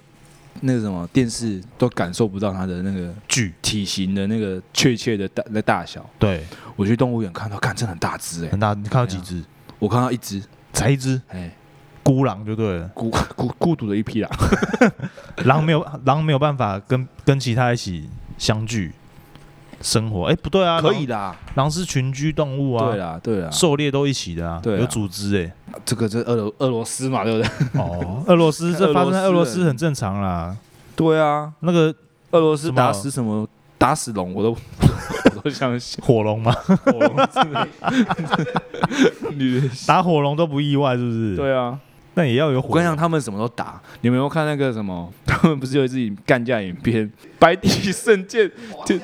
[0.63, 6.09] 那个什么电视都感受不到它的那个巨体型的那个确切的大那大小。
[6.19, 6.43] 对
[6.81, 9.45] 我去动物园看到，看真的很大只哎、很大，你看到几只？
[9.79, 11.55] 我看到一只，才一只哎、
[12.03, 14.31] 孤狼就对了，孤孤孤独的一匹狼。
[15.45, 18.09] 狼没有狼没有办法跟跟其他一起
[18.39, 18.93] 相聚，
[19.83, 20.25] 生活。
[20.25, 25.53] 哎，不对啊，可以的，狼是群居动物啊，对啦，对啦，狩猎都一起的啊，对啊有组织哎。
[25.85, 27.51] 这个是俄罗俄罗斯嘛，对不对？
[27.79, 30.57] 哦，俄罗斯这发生在俄俄罗斯斯很正常啦。
[30.97, 31.95] 对啊，那个
[32.31, 33.47] 俄罗斯什么打死什么
[33.81, 34.51] 打死龙，我都
[35.37, 36.05] 我都相信。
[36.05, 37.17] 火龙吗，火龙
[39.39, 41.79] 女打火龙都不意外，是不是？，对啊，
[42.13, 42.69] 但也要有火。
[42.69, 43.81] 我跟你讲，他们什么都打。
[44.03, 45.11] 你们有没有看那个什么？
[45.25, 48.51] 他们不是有一支影干架影片，白帝圣剑，
[48.85, 48.97] 就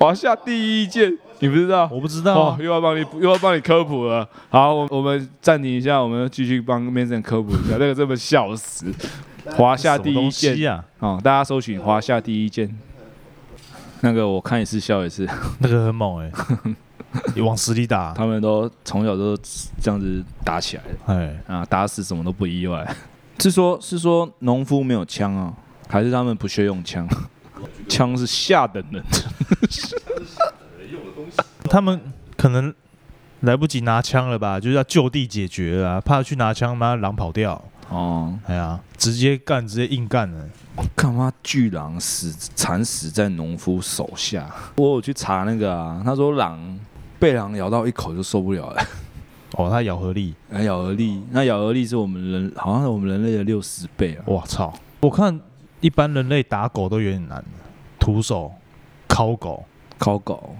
[0.00, 1.88] 华夏第一剑，你不知道？
[1.92, 4.28] 我不知道又要帮你又要帮你科普了。
[4.48, 7.76] 好，我我们暂停一下，我们继续帮 Mason 科普一下。
[7.78, 8.86] 那个这么笑死，
[9.52, 12.76] 华夏第一什么东西剑啊，哦，大家搜寻华夏第一剑。
[14.04, 15.26] 那个我看一次笑一次，
[15.60, 16.30] 那个很猛哎，
[17.34, 19.34] 你往死里打，他们都从小都
[19.80, 22.86] 这样子打起来的哎，啊，打死什么都不意外。
[23.40, 25.54] 是说，是说农夫没有枪啊，
[25.88, 27.08] 还是他们不屑用枪？
[27.88, 29.18] 枪是下等人的，
[31.70, 31.98] 他们
[32.36, 32.74] 可能
[33.40, 37.62] 来不及拿枪了吧，就是要就地解决了啊，怕去拿枪，妈狼跑掉。
[37.88, 40.48] 哦，哎呀，直接干，直接硬干了。
[40.96, 44.50] 干嘛巨狼死惨死在农夫手下？
[44.76, 46.78] 我有去查那个啊，他说狼
[47.18, 48.82] 被狼咬到一口就受不了了，
[49.56, 54.24] 哦，它咬合力，那咬合力，那咬合力是我们人好像是我们人类的六十倍啊。
[54.26, 54.72] 我操！
[55.00, 55.38] 我看
[55.80, 57.44] 一般人类打狗都有点难，
[58.00, 58.52] 徒手
[59.08, 59.64] 敲狗
[59.96, 60.56] 烤狗，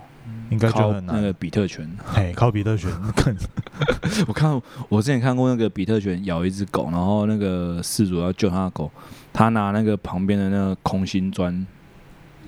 [0.50, 1.16] 应该就很难。
[1.16, 3.36] 那个比特犬，哎，靠比特犬， 看
[4.28, 8.90] 我看我之前看过那个比特犬咬一只狗，然后那个饲主要救他的狗，
[9.32, 11.66] 他拿那个旁边的那个空心砖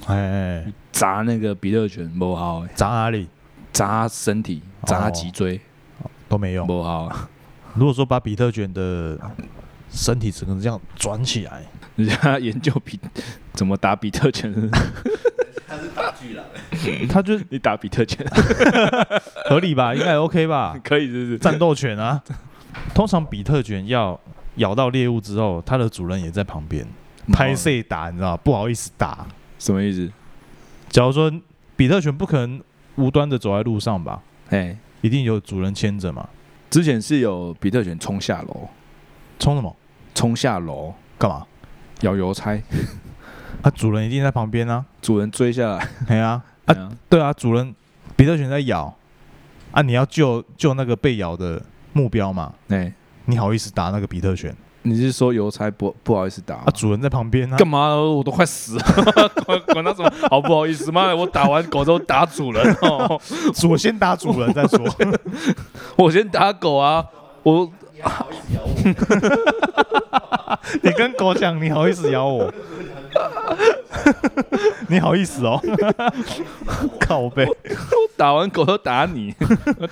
[0.07, 0.17] 哎
[0.65, 3.29] 哎，砸那个比特犬，不好、欸，砸哪里
[3.73, 5.61] 砸身体，砸脊椎，
[6.29, 6.67] 都没用。
[6.67, 7.29] 不好、啊。
[7.75, 9.19] 如果说把比特犬的
[9.91, 11.63] 身体整个这样转起来，
[11.97, 12.99] 人家研究比
[13.53, 14.51] 怎么打比特犬，
[17.09, 18.27] 它 就你打比特犬
[19.49, 19.95] 合理吧？
[19.95, 20.77] 应该 OK 吧？
[20.85, 21.39] 可以，是不是？
[21.39, 22.23] 战斗犬啊，
[22.95, 24.19] 通常比特犬要
[24.57, 26.87] 咬到猎物之后，它的主人也在旁边
[27.33, 28.37] 拍摄打，你知道？
[28.37, 29.27] 不好意思打。
[29.59, 30.11] 什么意思？
[30.89, 31.33] 假如说
[31.77, 32.61] 比特犬不可能
[32.97, 36.29] 无端的走在路上吧，哎，一定有主人牵着嘛。
[36.69, 38.69] 之前是有比特犬冲下楼，
[39.39, 39.75] 冲什么？
[40.15, 41.47] 冲下楼干嘛？
[42.01, 42.61] 咬邮差，
[43.67, 44.85] 啊，主人一定在旁边啊。
[45.03, 47.75] 主人追下来，哎呀，啊，哎呀对啊，主人
[48.15, 48.95] 比特犬在咬，
[49.73, 51.61] 啊，你要救救那个被咬的
[51.93, 52.53] 目标嘛？
[52.69, 52.93] 哎，
[53.25, 54.55] 你好意思打那个比特犬？
[54.83, 57.57] 你是说邮差不不好意思打啊，主人在旁边啊。
[57.57, 57.97] 干嘛？
[57.97, 58.85] 我都快死了，
[59.45, 60.93] 管管他什么好不好意思？
[60.93, 63.21] 妈的，我打完狗之后打主人哦，
[63.69, 64.79] 我先打主人再说。
[65.99, 67.05] 我先打狗啊，
[67.43, 67.69] 我
[70.83, 72.53] 你跟狗讲，你好意思咬我？
[74.89, 75.61] 你好意思哦？
[77.01, 77.47] 靠背。
[78.17, 79.35] 打完狗都打你，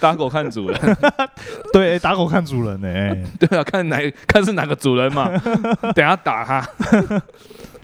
[0.00, 0.96] 打狗看主人，
[1.72, 5.28] 对，欸打狗看主人呢、欸对啊，看哪看是哪个主人嘛，
[5.94, 6.66] 等下打他。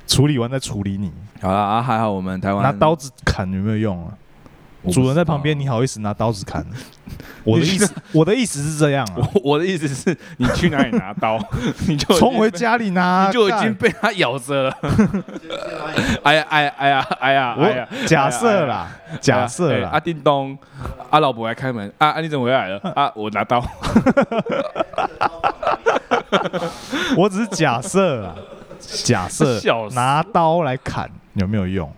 [0.07, 1.13] 处理完再处理你。
[1.41, 4.13] 好了啊，还好我们台湾拿刀子砍有没有用啊？
[4.93, 6.65] 主人在旁边，你好意思拿刀子砍？
[7.45, 11.39] 我的意思， 我的意思是这样啊，我我的意思是你去哪里拿刀，
[11.89, 14.77] 你就冲回家里拿，你就已经被他咬着了。
[16.23, 17.89] 哎呀哎呀哎呀哎呀哎呀！
[17.91, 18.89] 我假设啦，
[19.21, 20.57] 假设啦啊，叮咚，
[21.11, 22.79] 啊老婆来开门，啊啊你怎么回来了？
[22.95, 23.63] 啊我拿刀，
[27.17, 28.35] 我只是假设啦，
[29.05, 29.61] 假设
[29.93, 31.91] 拿刀来砍有没有用？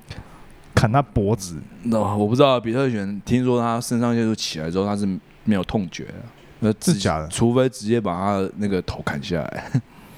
[0.82, 1.54] 砍他脖子，
[1.84, 5.06] 那我不知道比特犬，听说他肾上腺素起来之后，他是
[5.44, 6.14] 没有痛觉的，
[6.58, 9.70] 那自是假的除非直接把他那个头砍下来。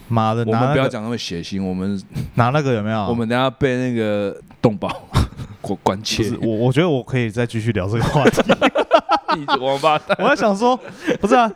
[0.09, 2.03] 妈的，我们不要讲那么血腥，我们
[2.37, 3.01] 拿那个有没有？
[3.05, 4.89] 我们等下被那个动保
[5.61, 6.33] 关关切。
[6.41, 8.41] 我，我觉得我可以再继续聊这个话题。
[9.37, 10.17] 你王八蛋！
[10.19, 10.79] 我在想说，
[11.21, 11.51] 不是啊，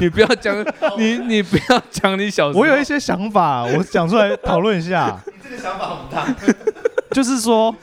[0.00, 0.56] 你不要讲，
[0.98, 2.60] 你你不要讲你小时候。
[2.60, 5.22] 我有一些想法，我讲出来讨论一下。
[5.48, 6.26] 这个想法很大，
[7.12, 7.74] 就是说，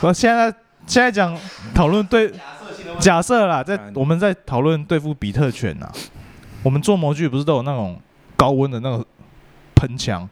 [0.00, 0.52] 我现在
[0.86, 1.36] 现在讲
[1.74, 2.32] 讨论对
[2.98, 5.90] 假设啦，在我们在讨论对付比特犬呐，
[6.62, 8.00] 我们做模具不是都有那种
[8.36, 9.04] 高温的那种
[9.74, 10.28] 喷枪，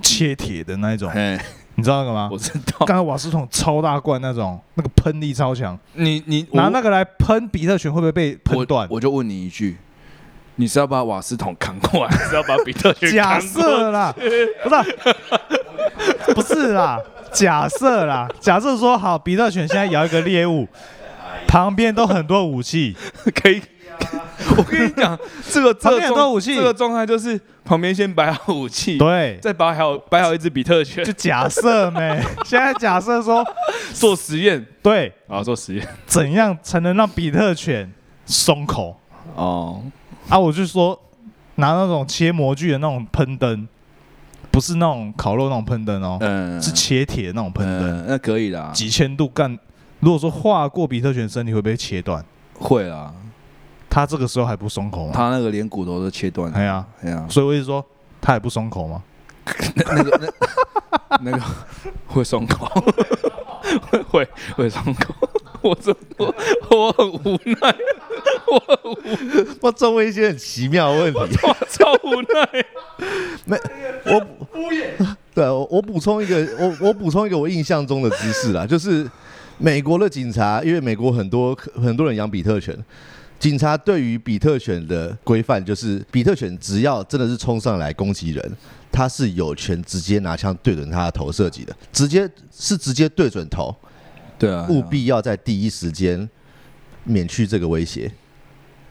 [0.00, 1.42] 切铁的那一种，哎，
[1.76, 2.38] 你知道那个吗我？
[2.38, 2.86] 知道。
[2.86, 8.86] 刚才瓦斯桶超大罐那种，那个喷力超强，你你拿那个来喷比特犬会不会被喷断？
[8.90, 9.76] 我就问你一句，
[10.56, 13.68] 你是要把瓦斯桶扛过来，还是要把比特犬假扛过来？
[13.68, 14.14] 设啦，
[14.62, 14.84] 不是啊、
[16.34, 16.98] 不是啦，
[17.32, 20.66] 假设啦，假设说好，比特犬现在咬一个猎物，
[21.46, 22.96] 旁边都很多武器，
[23.42, 23.60] 可以
[24.56, 26.54] 我跟你讲，这个这旁个状边很多武器。
[26.56, 31.04] 这个状态就是旁边先摆好武器，对，再摆好摆好一只比特犬。
[31.04, 33.44] 就，假设没， 现在假设说，
[33.94, 34.64] 做实验。
[34.82, 35.86] 对，啊，做实验。
[36.06, 37.90] 怎样才能让比特犬
[38.26, 38.96] 松口？
[39.36, 39.80] 哦，
[40.28, 40.38] 啊？
[40.38, 41.00] 我就说
[41.54, 43.68] 拿那种切模具的那种喷灯，
[44.52, 49.58] 不是那种烤肉那种喷灯哦，嗯，是切铁的那种喷灯，嗯，那可以啦，几千度干。
[50.00, 52.24] 如果说划过比特犬身体会被切断，
[52.58, 53.12] 会啊，
[53.88, 55.12] 他这个时候还不松口吗？
[55.14, 57.84] 他那个连骨头都切断了，哎呀，哎呀，所以我一直说
[58.20, 59.02] 他还不松口吗？
[59.74, 61.42] 那个那 那个
[62.06, 62.66] 会松口，
[63.90, 65.14] 会会会松口，
[65.62, 66.34] 我真我
[66.70, 67.74] 我很无奈，
[68.50, 71.38] 我很无我中问一些很奇妙的问题。
[71.42, 72.64] 我超无奈，
[73.46, 73.56] 没
[74.04, 74.20] 我
[74.52, 75.16] 敷衍。
[75.34, 79.08] 对我我补充一个，我我补充一个我印象中的知识啦，就是
[79.56, 82.76] 美国的警察，因为美国很多很多人养比特犬，
[83.38, 88.56] 警察对于比特犬的规范就是，比特犬只要真的是冲上来攻击人，
[88.90, 93.74] 他是有权直接拿枪对准他的头射击的，直接是直接对准头，
[94.42, 96.28] 对啊，务必要在第一时间
[97.04, 98.10] 免去这个威胁。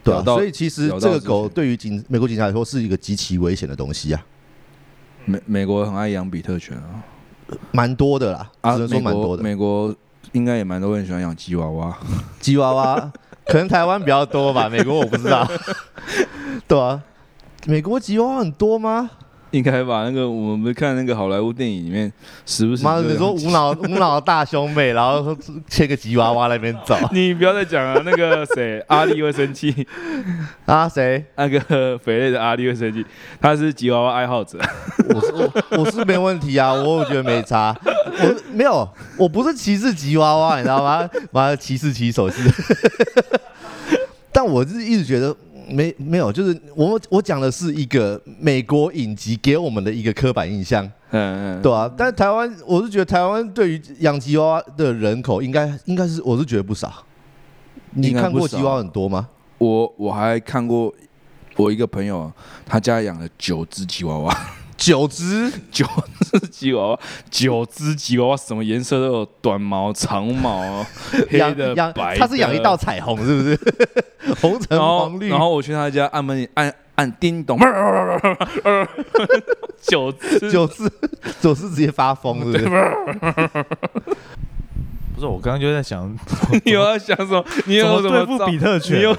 [0.01, 4.25] 对啊所以其实这个狗对于警美国警察来说是一个极其危险的东西啊，
[5.25, 7.03] 美美国很爱养比特犬啊，
[7.73, 9.43] 蛮多的啦，啊，只能说蛮多的。
[9.43, 9.93] 美国
[10.31, 11.99] 应该也蛮多人喜欢养吉娃娃，
[12.39, 13.11] 吉娃娃，
[13.45, 15.45] 可能台湾比较多吧，美国我不知道。
[16.65, 17.03] 对啊，
[17.67, 19.11] 美国吉娃娃很多吗？
[19.53, 20.03] 应该吧？
[20.05, 22.11] 那个我们看那个好莱坞电影里面，
[22.45, 25.35] 时不时妈的，你说无脑 无脑的大胸妹，然后
[25.67, 29.85] 切个吉娃娃 那边走你不要再讲了，那个谁，阿力会生气，
[30.65, 30.87] 啊？
[30.87, 31.23] 谁？
[31.35, 33.05] 那个肥类的阿力会生气，
[33.41, 34.57] 他是吉娃娃爱好者。
[35.09, 37.75] 我是我我是没问题啊，我觉得没差。
[37.85, 38.87] 我没有，
[39.17, 41.09] 我不是歧视吉娃娃，你知道吗？
[41.31, 42.49] 妈的，歧视骑手是。
[44.31, 45.35] 但我是一直觉得
[45.73, 50.85] 没没有，就是我我讲的是一个美国影集给我们的一个刻板印象。
[51.13, 57.03] 嗯嗯，对啊，但是台湾，我是觉得台湾对于养吉娃娃的人口应该应该是，我是觉得不少。
[57.91, 59.27] 你看过吉娃娃很多吗？
[59.57, 60.93] 我我还看过
[61.57, 62.31] 我一个朋友，
[62.65, 64.37] 他家养了九只吉娃娃，
[64.81, 65.85] 九只， 九
[66.19, 70.83] 只吉娃娃，九只吉娃娃，什么颜色都有，短毛、长毛、
[71.29, 72.19] 黑的、养，白的。
[72.19, 73.59] 他是养一道彩虹，是不是？
[74.41, 75.29] 红橙黄绿。
[75.29, 77.59] 然后我去他家按门按按叮咚，
[79.83, 80.91] 九只九只，
[81.39, 82.91] 九只直接发疯，是不是？
[85.29, 86.09] 我刚刚就在想，
[86.65, 87.43] 你有要想什么？
[87.65, 88.99] 你怎有什么对付比特犬？
[88.99, 89.15] 你有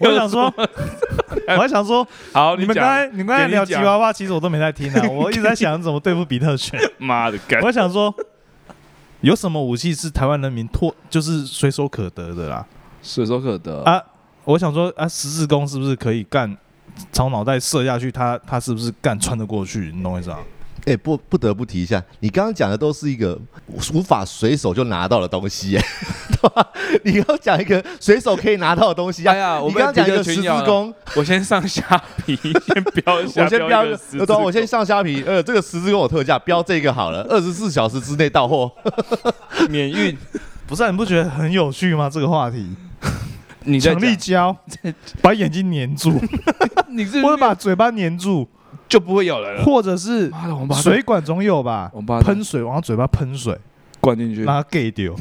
[0.00, 0.52] 我想说，
[1.48, 6.78] 我还想说， 好，你们刚才你们刚才聊吉娃娃，其实我都没在听啊，我一直在想怎么对付比特犬。
[6.98, 8.14] 妈的干我想说，
[9.20, 12.66] 有什么武器是台湾人民拓就是随手可得的啦？
[13.02, 14.02] 随手可得啊，
[14.44, 16.56] 我想说啊，十字弓是不是可以干
[17.12, 18.10] 朝脑袋射下去？
[18.10, 19.92] 他他是不是干穿得过去？
[19.94, 20.38] 你懂我意思啊？
[20.88, 23.38] 哎、不不得不提一下，你刚刚讲的都是一个
[23.92, 25.84] 无法随手就拿到的东西，哎，
[26.40, 26.66] 对吧？
[27.04, 31.82] 你刚刚讲一个随手可以拿到的东西啊，哎呀我刚刚讲一个十字弓，我先上虾
[32.24, 38.72] 皮，先标一下， 我先标一个，十字对啊，我先上虾皮，呃，这个十字弓有特价，标这个好了，二十四小时之内到货。
[39.68, 40.16] 免运。
[40.66, 42.10] 不是啊、你不觉得很有趣吗？
[42.12, 42.68] 这个话题，
[43.64, 44.54] 你在强力胶
[45.22, 46.20] 把眼睛粘住，
[46.90, 48.46] 你是或者把嘴巴粘住，
[48.88, 49.64] 就不会有人了。
[49.64, 51.90] 或者是妈的，王八蛋水管总有吧？
[51.94, 53.56] 王八蛋喷水往嘴巴喷水，
[54.00, 55.14] 灌进去，把它 gay 丢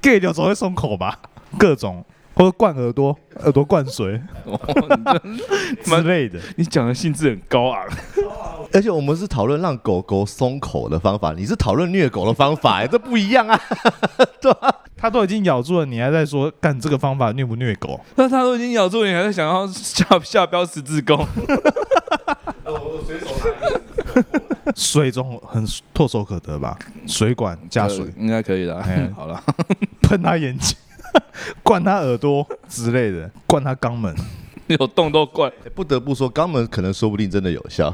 [0.00, 1.18] ，gay 丢总会松口吧？
[1.58, 2.04] 各种
[2.34, 4.58] 或者灌耳朵，耳朵灌水哦
[5.26, 5.38] 你
[5.84, 6.38] 这 之类的。
[6.56, 7.86] 你讲的兴致很高昂。
[8.72, 13.60] 而且我们是讨论让狗狗松口的方法，你是讨论虐狗的方法、哎，这不一样啊。
[14.40, 18.00] 对吧它都已经咬住了，你还在说干这个方法虐不虐狗？
[18.14, 21.26] 那它都已经咬住你，还在想要下下标十字弓？
[24.76, 26.78] 水中很唾手可得吧？
[27.06, 29.10] 水管加水应该可以的哎。
[29.16, 29.42] 好了，
[30.02, 30.76] 喷他眼睛，
[31.62, 34.14] 灌他耳朵之类的，灌他肛门。
[34.78, 35.50] 有洞都灌。
[35.64, 37.92] 欸不得不说，肛门可能说不定真的有效。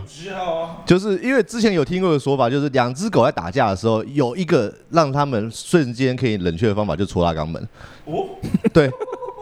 [0.84, 7.68] 就是因为之前有听过的说法，就是两只狗在打架的时候，有一个让他们瞬间可以冷却的方法，就戳它肛门。
[8.04, 8.26] 哦，
[8.74, 8.90] 对。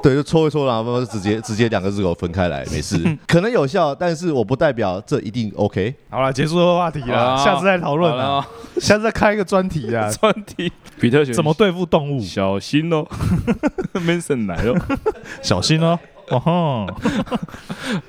[0.05, 5.95] 对，就搓一搓，然后就直接 直接两个日狗分开来，没事，可能有效，但是我不代表这一定 OK。
[6.11, 8.45] 好了，结束这个话题了，下次再讨论了，好了哦，
[8.79, 13.07] 下次再开一个专题啊， 专题比特犬怎么对付动物， 小心哦
[13.95, 14.79] ，Mason 来了
[15.41, 15.99] 小心哦。
[16.29, 16.87] 哦吼，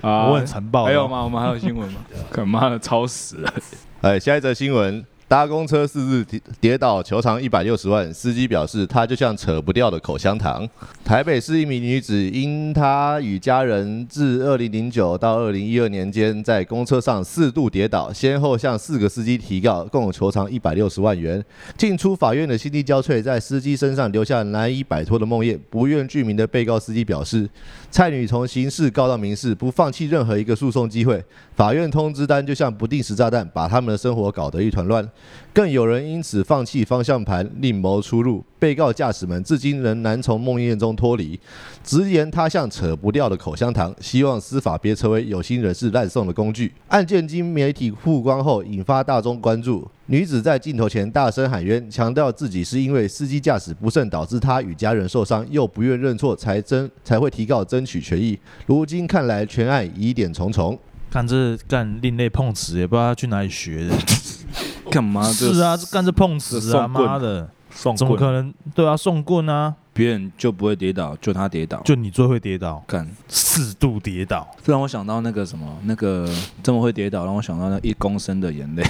[0.02, 0.84] 啊我很残暴。
[0.86, 1.24] 还有吗？
[1.24, 2.00] 我们还有新闻吗？
[2.30, 3.54] 可妈的超时了，
[4.02, 8.14] 哎，下一则新闻，搭公车四日跌跌倒，求偿一百六十万。
[8.14, 10.70] 司机表示，他就像扯不掉的口香糖。
[11.04, 21.44] 台北市一名女子因她与家人自二零零九到二零一二年间在公车上四度跌倒，先后向四个司机提告，共求偿一百六十万元。
[21.76, 25.58] 进出法院的心力交瘁，在司机身上留下难以摆脱的梦魇。
[25.72, 27.50] 不愿具名的被告司机表示，
[27.90, 31.24] 蔡女从刑事告到民事，不放弃任何一个诉讼机会。
[31.56, 35.10] 法院通知单就像不定时炸弹，把他们的生活搞得一团乱。
[35.54, 38.44] 更有人因此放弃方向盘，另谋出路。
[38.60, 41.40] 被告驾驶们至今仍难从梦魇中脱离，
[41.84, 46.74] 直言他像扯不掉的口香糖，希望司法别成为有心人士滥送的工具。
[46.88, 49.88] 案件经媒体曝光后，引发大众关注。
[50.08, 58.38] 女子在镜头前大声喊冤，强调自己是因为司机驾驶不慎导致她与家人受伤，又不愿认错，才争才会提告争取权益。
[58.66, 60.78] 如今看来，全案疑点重重。
[61.12, 63.96] 看这干另类碰瓷，也不知道去哪里学的。
[64.92, 65.22] 干嘛？
[65.24, 68.54] 这是啊，这干这碰瓷啊，妈的，送怎么可能？
[68.74, 71.82] 对啊，送棍啊，别人就不会跌倒，就他跌倒。
[71.84, 74.48] 就你最会跌倒，干，四度跌倒。
[74.64, 76.30] 这让我想到那个什么，那个
[76.64, 78.84] 这么会跌倒，让我想到那一公升的眼泪。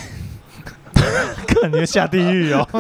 [1.48, 2.68] 看你会下地狱哦！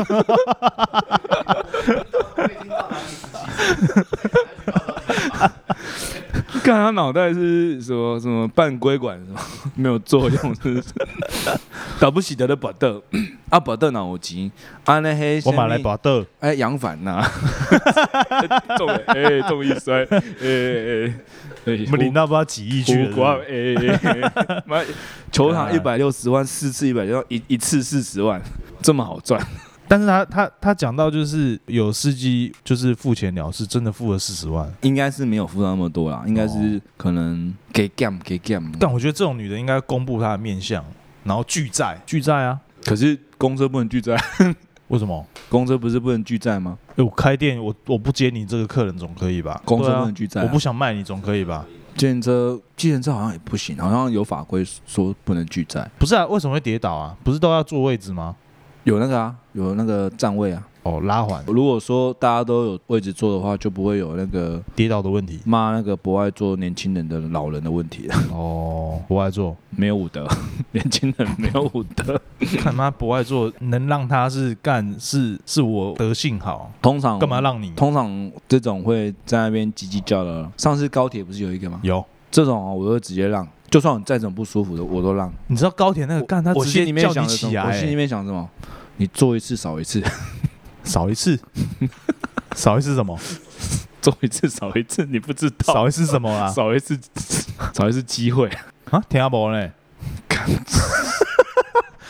[6.64, 9.39] 看他脑袋是什么什么半规管是吗？
[9.76, 10.84] 没有作用，是不是？
[11.99, 13.01] 打不起得的把豆
[13.49, 14.51] 啊，把豆脑有钱
[14.86, 17.24] 啊，那黑我买来把豆，哎杨凡呐，
[18.78, 20.03] 中了哎中一摔。
[20.03, 21.14] 哎哎
[21.66, 23.39] 哎，我们领到不知道几亿去了。
[23.47, 24.82] 哎，妈，
[25.32, 28.41] 球场一百六十万，四次一百六，一一次四十万，
[28.82, 29.39] 这么好赚？
[29.88, 34.71] 但是他他他讲到就是有司机就是付钱了事，真的付了四十万。
[34.81, 40.83] 应该是没有付到那么多啦，应该是可能给 gam 给 gam，但我觉得这种女的应该公布她的面相，
[41.23, 42.59] 然后拒载拒载啊？
[42.83, 44.15] 可是公车不能拒载，
[44.89, 45.25] 为什么？
[45.49, 46.77] 公车不是不能拒载吗？
[46.95, 49.61] 哎，我开店，我我不接你这个客人总可以吧？
[49.65, 51.65] 公车不能拒载啊我不想卖你总可以吧？
[51.95, 57.15] 计程车，计程车好像也不行，好像有法规说不能拒载，不是啊，为什么会跌倒啊？
[57.23, 58.36] 不是都要坐位置吗？
[58.86, 60.65] 有那个啊，有那个站位啊。
[60.83, 65.39] 哦，拉环如果说大家都有位置坐的话，就不会有那个跌倒的问题。
[65.43, 68.15] 骂那个不爱坐年轻人的老人的问题了。
[68.31, 70.27] 哦，不爱做，没有武德，
[70.73, 72.21] 年轻人没有武德。
[72.59, 77.41] 看妈不爱做，能让他是干是是我德性好，通常干嘛？
[77.41, 77.71] 让你？
[77.71, 81.79] 通常这种会在那边叽叽叫的，上次高铁不是有一个吗？
[81.81, 82.05] 有，
[82.36, 85.33] 这种、哦、我会直接让，就算我再怎么不舒服的，我都让。
[85.47, 87.47] 你知道高铁那个干他我心里面直接叫想的什么？
[87.47, 88.49] 你起来、我心里面想什么？
[88.97, 90.03] 你做一次少一次，
[90.83, 91.39] 少一次，
[92.57, 93.17] 少一次什么？
[94.01, 96.51] 做一次少一次，你不知道少一次什么啊？
[96.51, 96.99] 少一次
[97.73, 98.49] 少一次机会。
[98.91, 99.71] 啊，听下无呢？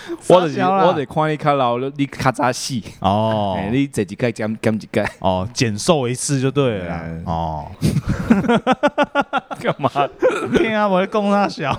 [0.29, 2.81] 我就是傻小啦我得看你较老，你较早死。
[2.99, 6.99] 哦 哎，你这一盖减减一盖，哦，减瘦一次就对了。
[7.25, 7.67] 哦，
[9.61, 9.89] 干嘛？
[10.57, 11.77] 听下无供他小，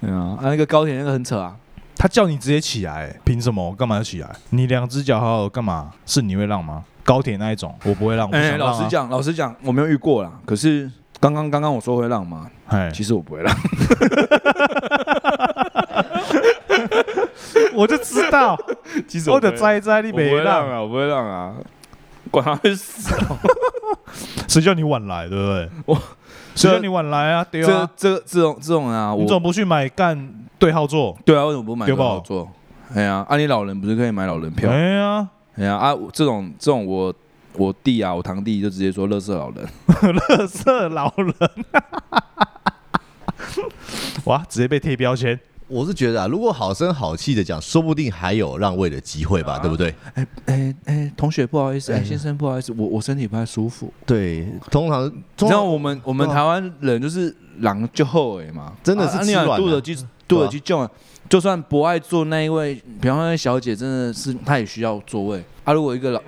[0.00, 1.56] 对啊，啊那个高铁那个很扯啊。
[1.96, 3.64] 他叫你直接起来，凭什么？
[3.64, 4.28] 我干嘛要起来？
[4.50, 5.90] 你两只脚好好干嘛？
[6.04, 6.84] 是你会让吗？
[7.02, 8.28] 高铁那一种，我不会让。
[8.30, 10.32] 哎，老实，讲，老实讲，我没有遇过啦。
[10.44, 10.90] 可是
[11.20, 13.54] 刚刚刚刚我说会让嘛，哎，其实我不会让。
[17.74, 18.56] 我就知道，
[19.06, 21.54] 其实我的栽栽你我不会没让，啊，我不会让啊，
[22.30, 23.14] 管他去死。
[24.48, 25.70] 谁叫你晚来，对不对？
[25.86, 26.00] 我
[26.54, 27.44] 谁叫你晚来啊？
[27.50, 31.16] 对这啊，这这种这种人啊，我你怎么不去买干对号座？
[31.24, 32.52] 对啊，为什么不买对吧多少座？
[32.94, 34.70] 哎呀，啊，你老人不是可以买老人票？
[34.70, 37.12] 哎呀，哎呀，啊，这种这种我
[37.54, 39.66] 我弟啊，我堂弟就直接说乐色老人。
[40.28, 41.34] 乐色老人，
[44.24, 45.38] 哇，直接被贴标签。
[45.74, 49.92] 我是觉得啊，如果好声好气的讲，说不定还有让位的机会吧，对不对？
[50.14, 53.92] 哎哎哎，同学不好意思，哎哎先生不好意思，我我身体不太舒服。
[54.06, 59.96] 对，通常你通常知道我们我们台湾人就是狼就后尾嘛，真的是啊你软的肚子去
[60.28, 60.88] 肚子去救，
[61.28, 65.72] 就算不爱坐那一位，比方说那小姐真的是她也需要座位啊。
[65.72, 66.22] 如果一个老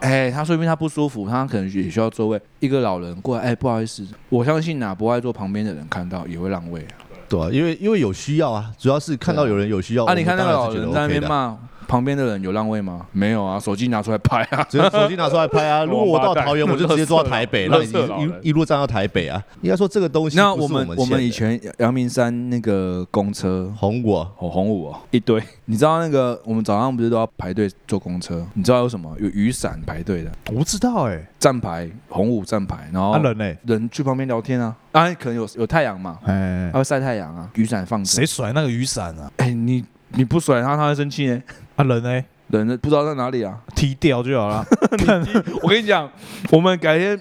[0.00, 2.40] 哎，他说明他不舒服，他可能也需要座位。
[2.60, 7.04] 一个老人过来，哎，不好意思，我相信哪不爱坐旁边的人看到也会让位啊。
[7.30, 10.04] 对啊，因为因为有需要啊，主要是看到有人有需要。
[10.04, 11.56] 啊，你看那个老人在那，边骂
[11.90, 13.04] 旁边的人有让位吗？
[13.10, 14.64] 没有啊，手机拿出来拍啊。
[14.70, 15.82] 只是手机拿出来拍啊。
[15.84, 19.42] 如果我到桃园，我就直接坐到台北，让你垃圾老人一 一路站到台北啊。
[19.60, 25.42] 应该说这个东西那我们我们以前阳明山那个公车红五哦，红五哦，一堆。
[25.64, 28.46] 你知道那个我们早上不是都要排队坐公车？
[28.54, 29.12] 你知道有什么？
[29.18, 33.52] 有雨伞排队的，我不知道哎，站牌红五站牌，然后啊人呢？
[33.64, 34.76] 人去旁边聊天啊。
[34.92, 38.04] 啊，可能有有太阳嘛，哎他，会晒太阳啊，雨伞放。
[38.04, 39.30] 谁甩那个雨伞啊？
[39.38, 41.42] 哎，你你不甩他，他会生气呢。
[41.80, 42.24] 啊人呢？
[42.48, 43.58] 人呢不知道在哪里啊。
[43.74, 44.64] 踢掉就好了。
[45.62, 46.10] 我跟你讲，
[46.50, 47.18] 我们改天，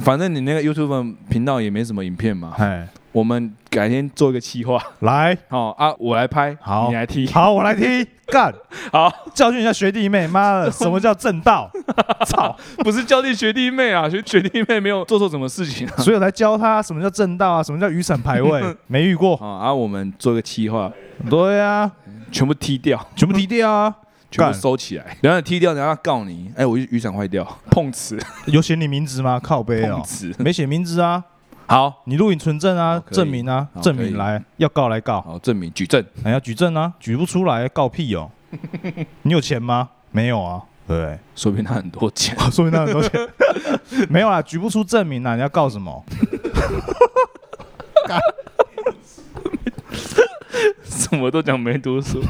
[0.00, 8.52] 反正你那个 YouTube 频道也没什么影片嘛，哎，我们改天做一个企划，来， 好啊，我来拍，好你来踢， 好，我来踢，干，
[8.90, 10.26] 好，教训一下学弟妹。
[10.26, 11.70] 妈的，什么叫正道？
[12.26, 12.56] 操！
[12.78, 15.94] 不是教训学弟妹啊，学学弟妹没有做错什么事情啊。
[15.98, 19.36] 所以我来教他什么叫正道啊，什么叫雨伞排位，没遇过。
[19.36, 20.90] 好啊，我们做一个企划，
[21.28, 21.90] 对啊，
[22.30, 23.94] 全部踢掉，全部踢掉啊！
[24.30, 29.38] 全部收起来，然后踢掉，然后告你，哎，我雨伞坏掉，碰瓷，有写你名字吗？
[29.38, 30.34] 靠背哦，碰瓷。
[30.38, 31.22] 没写名字啊。
[31.66, 38.30] 好，你录影存证啊证明啊证明来，要告来告，好，证明举证，还要举证啊，举不出来告屁哦。
[39.22, 39.88] 你有钱吗？
[40.10, 41.18] 没有啊，对？
[41.34, 42.36] 说明他很多钱。
[42.52, 43.28] 说明他很多钱，
[44.10, 46.04] 没有啊，举不出证明啊，你要告什么？
[50.84, 52.22] 什么都讲没读书。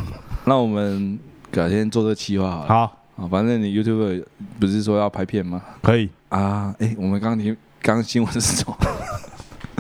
[0.45, 1.19] 那我们
[1.51, 2.67] 改天做这个企划好了。
[2.69, 2.81] 好，
[3.17, 4.25] 啊，反正你 YouTube
[4.61, 5.61] 不是说要拍片吗？
[5.83, 8.77] 可以啊，哎，我们刚刚听刚刚新闻是什么？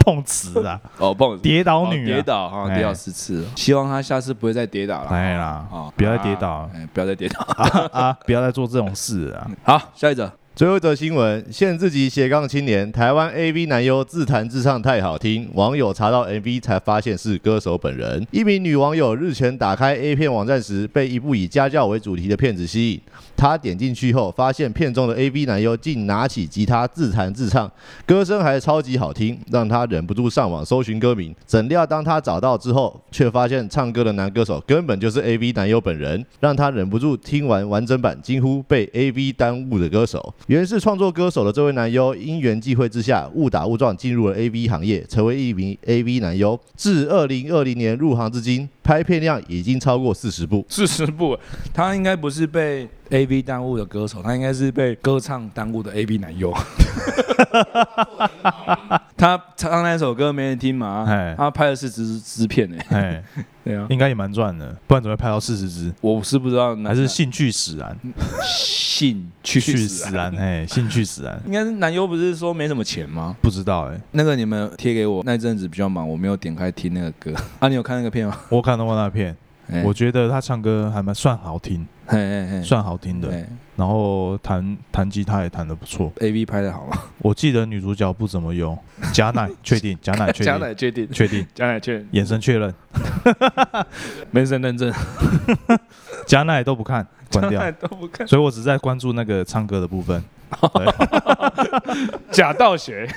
[0.05, 3.49] 碰瓷啊， 哦，碰跌倒女啊哦跌，倒哈，哎跌倒十次了。
[3.55, 5.09] 希望他下次不会再跌倒了。
[5.11, 7.41] 哎啦啊，不要再跌倒不要再跌倒。
[7.57, 9.51] 啊 啊，不要再做这种事了啊。
[9.79, 10.31] 好，下一则。
[10.55, 18.27] 最后一则新闻，现自己斜杠青年，台湾 AV 男优自弹自唱太好听，网友查到 MV 才发现是歌手本人。
[18.31, 23.01] 一名女网友日前打开 A 片网站时，被一部以家教为主题的片子吸引。
[23.43, 27.69] 她点进去后，发现片中的 AV 男优竟拿起吉他自弹自唱，
[28.07, 31.35] 歌声还超级好听，让她忍不住上网搜寻歌名。
[31.45, 40.33] 怎料当她找到之后，却发现唱歌的男歌手根本就是 AV 男优本人，让她忍不住听完完整版，惊呼被 AV 耽误的歌手。
[40.47, 46.57] 原是创作歌手的这位男优，因缘际会之下，误打误撞进入了 AV 行业，成为一名 AV 男优。
[46.77, 50.65] 自二零二零年入行至今，拍片量已经超过四十部。
[50.69, 51.37] 四十部，
[51.75, 56.51] 他应该不是被 AV 耽误的歌手，他应该是被歌唱耽误的 AV 男优。
[59.17, 62.77] 他唱那首歌没人听嘛哎，他拍了四支支片呢。
[62.89, 63.23] 哎，
[63.63, 65.93] 对啊，应该也蛮赚的，不然怎么会拍到四十支？
[66.01, 67.95] 我是不知道哪，还是兴趣使然，
[68.43, 73.37] 兴趣使然，哎，兴趣使然，应该是男优不是说没什么钱吗？
[73.43, 77.69] 不知道哎，那个你们贴给我那阵子比较忙，我没有点开听那个歌啊。
[77.69, 78.35] 你有看那个片吗？
[78.49, 79.37] 我看到过那片，
[79.73, 79.83] 哎。
[79.85, 83.29] 我觉得他唱歌还蛮算好听，嘿嘿嘿，算好听的，
[83.77, 86.13] 然后弹弹吉他也弹得不错。
[86.21, 86.97] A V 拍的好吗？
[87.19, 88.79] 我记得女主角不怎么用，
[89.13, 92.75] 假奶确定，假奶确假定，奶确定，确定， 假奶确认，眼神确认，
[94.31, 94.93] 没身认证，
[96.27, 97.71] 假奶都不看，关掉。
[97.73, 100.23] 都不看，所以我只在关注那个唱歌的部分，
[102.31, 103.09] 假道学。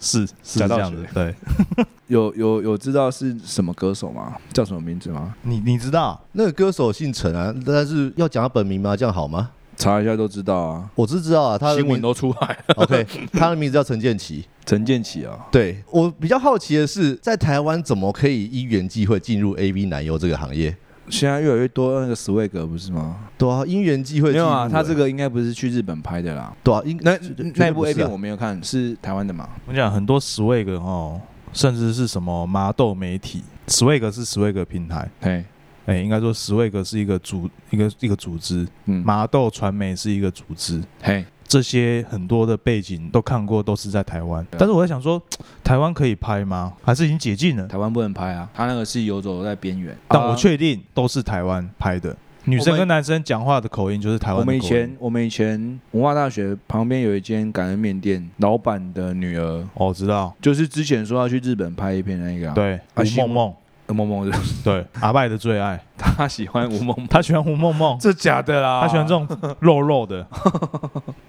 [0.00, 1.08] 是是假道这样子学。
[1.12, 1.34] 对，
[2.08, 4.34] 有有有知道是什么歌手吗？
[4.52, 5.34] 叫什么名字吗？
[5.42, 6.20] 你你知道？
[6.32, 8.96] 那个歌手姓陈啊，但是要讲他本名吗？
[8.96, 9.50] 这样好吗？
[9.76, 12.74] 查一下都知道啊，我是知道啊，他的新闻都出来了。
[12.82, 14.44] OK，他的名字叫陈建奇。
[14.66, 20.76] 陈建奇啊，对我比较好奇的是，在台湾怎么可以因缘际会进入 AV 男优这个行业？
[21.10, 23.16] 现在越来越多那个 Swag 不是吗？
[23.36, 26.54] 对啊，因缘际会没有啊，他这个应该不是去日本拍的啦。
[26.62, 27.18] 对啊，应那
[27.54, 29.48] 那部不 A 片我没有看，是台湾的嘛？
[29.66, 31.20] 我讲很多 swag 哦，
[31.52, 35.44] 甚至是什么麻豆媒体，swag 是 swag 平台，嘿，
[35.86, 44.46] 哎，应该说 swag 是一个组一个一个组织，嗯，麻豆传媒是一个组织，嘿，这些很多的背景都看过，都是在台湾。
[44.50, 45.20] 但是我在想说，
[45.64, 46.74] 台湾可以拍吗？
[46.84, 47.66] 还是已经解禁了？
[47.66, 49.96] 台湾不能拍啊，他那个是游走在边缘。
[50.06, 52.14] 但我啊确定都是台湾拍的。
[52.44, 54.46] 女生跟男生讲话的口音就是台我湾我。
[54.46, 63.54] 们以前我们以前文化大学旁边有一间感恩面店，老板的女儿哦，知道，就是之前说要去日本拍一片那个、啊，对，吴梦梦，
[63.88, 68.82] 呃，萌萌的，对，阿拜的最爱，他喜欢吴梦梦， 他喜欢吴梦梦，这假的啦。
[68.82, 69.26] 他喜欢这种
[69.60, 70.26] 肉肉的。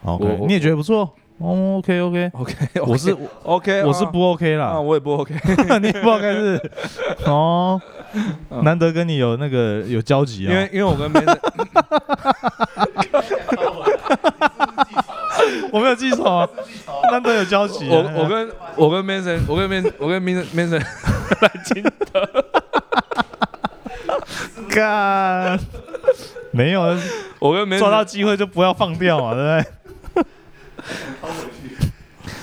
[0.01, 1.10] 我 OK，我你也觉得不错？
[1.38, 2.53] 哦，OK OK，OK，
[2.86, 5.34] 我是 OK，我是不 OK 啊，啦，我也不 OK，
[5.82, 6.72] 你不 OK 是？
[7.26, 7.82] 哦，
[8.49, 8.62] 嗯。
[8.66, 10.51] 难得跟你有那个有交集啊。
[10.51, 10.70] 因为。
[10.74, 11.39] 因为我跟别人
[15.72, 16.50] 我没有记错啊，
[17.12, 17.91] 难得有交集啊。
[17.91, 20.80] 我我跟我跟 Mason，我跟 Mason，我跟 Mason Mason
[21.41, 21.84] 来金
[24.69, 25.60] 干，
[26.52, 26.82] 没有
[27.40, 29.64] 我跟 Mason 抓到机会就不要放掉嘛，对
[30.14, 30.26] 不对？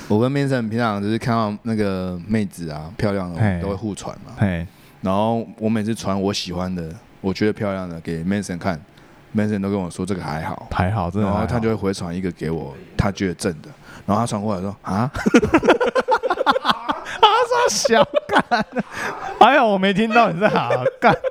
[0.08, 4.32] 我跟 Mason 平常就是看到那个妹子啊漂亮的，我们都会互传嘛。
[4.38, 4.66] 嘿，
[5.00, 6.88] 然后我每次传我喜欢的，
[7.20, 8.80] 我觉得漂亮的给 Mason 看
[9.36, 11.28] ，Mason 都跟我说这个还好，还好，真的。
[11.28, 13.68] 然后他就会回传一个给我，他觉得正的，
[14.06, 15.10] 然后他传过来说啊，
[17.20, 18.42] 他说小干，
[19.38, 21.14] 还好我没听到你在喊干。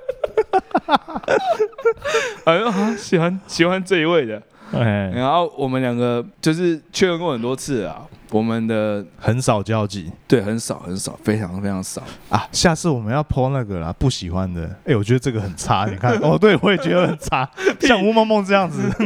[2.45, 4.41] 哎呦，喜欢喜欢这一位的。
[4.71, 8.01] 哎，然后我们两个就是确认过很多次啊，
[8.31, 12.01] 我们的很少交集对很少很少，非常非常少。
[12.29, 12.47] 啊。
[12.51, 14.69] 下次我们要 PO 那个啦，不喜欢的。
[14.85, 18.81] 哎，我觉得这个很差，你看， 哦，对我也觉得很差，像吴梦梦这样子，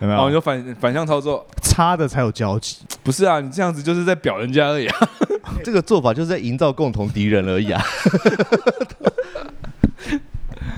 [0.00, 0.40] 有没然后你有？
[0.40, 2.78] 就反反向操作，差的才有交集。
[3.04, 5.08] 不是啊，你这样子就是在表人家而已啊。
[5.62, 7.80] 这个做法就是在营造共同敌人而已啊。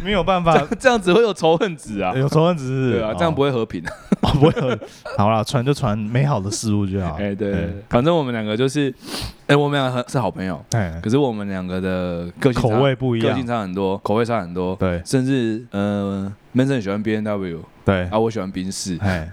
[0.03, 2.13] 没有办法，这样子会有仇恨值啊。
[2.17, 3.83] 有仇恨值是，对啊，这样不会、和平。
[4.21, 4.77] 哦、不会和
[5.17, 7.17] 好啦，传就传美好的事物就好。
[7.21, 8.93] 哎，对反正我们两个就是，
[9.47, 13.31] 哎，我们两个是好朋友，哎，可是我们两个的个性口味不一样。
[13.31, 14.75] 个性，差很多，口味差很多。
[14.75, 15.01] 对。
[15.05, 18.99] 甚至呃，Manson 喜欢 B N W，对，啊，我喜欢宾士。
[19.01, 19.31] 哎，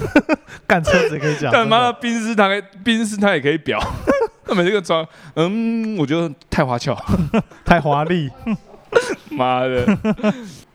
[0.68, 1.92] 干车子可以讲，干嘛的。
[1.94, 3.80] 真宾士他可以宾士他也可以表，
[4.44, 5.06] 他每这个装，
[5.36, 6.94] 嗯，我觉得太花俏，
[7.64, 8.30] 太华丽，
[9.38, 9.86] 妈的，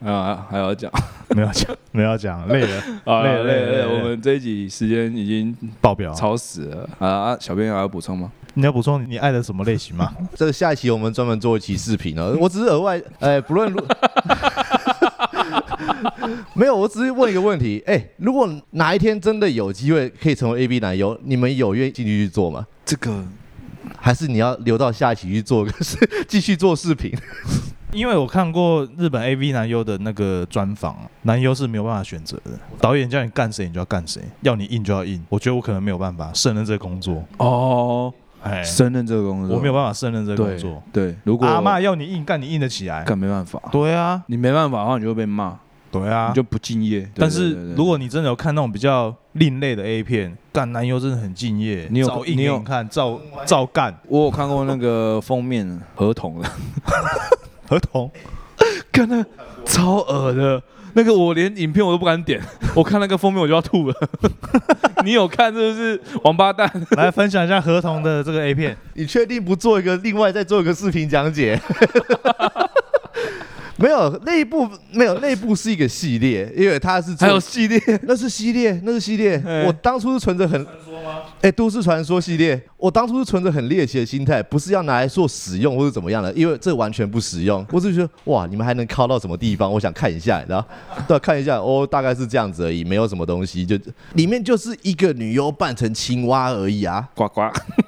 [0.02, 0.90] 啊，还要讲
[1.28, 6.12] 没有讲，没有讲， 累了，啊，累累了了累了累了，我们这一集时间已经爆表。
[6.14, 7.36] 超时了啊啊！
[7.38, 8.32] 小编还要补充吗？
[8.54, 10.12] 你要补充你爱的什么类型吗？
[10.34, 12.36] 这个下一期我们专门做一期视频哦。
[12.40, 13.84] 我只是额外，哎，不论如，
[16.54, 22.66] 没有，我只是问一个问题，哎，如果哪一天真的有机会可以成为 A B 男优，你们有愿意进去去做吗？
[22.84, 23.24] 这个
[23.98, 27.12] 还是你要留到下一期去做个视，继续做视频？
[27.94, 32.50] 因为我看过日本 AV 男优的那个专访，男优是没有办法选择的，
[32.80, 35.24] 导演叫你干谁你就要干谁，要你硬就要硬。
[35.28, 38.12] 我觉得我可能没有办法胜任这个工作，哦，
[38.42, 40.82] 哎，胜任这个工作，我没有办法胜任这个工作。
[40.92, 43.04] 对，如果阿妈要你硬干，你硬得起来。
[43.04, 45.56] 干没办法，对啊，你没办法的话，你就会被骂，
[45.92, 46.34] 对啊你。
[46.34, 47.08] 就不敬业。
[47.14, 56.50] 但是如果你真的有看那种比较另类的 A 片，干男优真的很敬业，你有你有给看，照照干我有看过那个封面合同的，
[57.74, 58.10] 合同。
[58.92, 59.24] 看那
[59.64, 60.62] 超恶的，
[60.94, 62.40] 那个我连影片我都不敢点，
[62.74, 63.94] 我看那个封面我就要吐了。
[65.04, 66.00] 你有看是不是？
[66.22, 66.70] 王八蛋！
[66.96, 68.76] 来分享一下合同的这个 A 片。
[68.94, 71.60] 你确定不做一个另外再做一个视频讲解？
[73.76, 79.42] 没有，那一部没有，那一部是一个系列，因为它是做还有系列， 那是系列，那是系列。
[79.46, 80.66] 哎我当初是存着很
[81.40, 87.64] 哎，都市传说系列，我当初是存着很猎奇的心态，不是要拿来做使用或者怎么样的，因为这完全不实用。
[87.70, 89.70] 我只是觉得哇，你们还能靠到什么地方？
[89.70, 90.66] 我想看一下，然后
[91.08, 93.78] 对，看一下哦，大概是这样子而已，没有什么东西，就
[94.14, 97.06] 里面就是一个女优扮成青蛙而已啊。
[97.14, 97.42] 呱呱，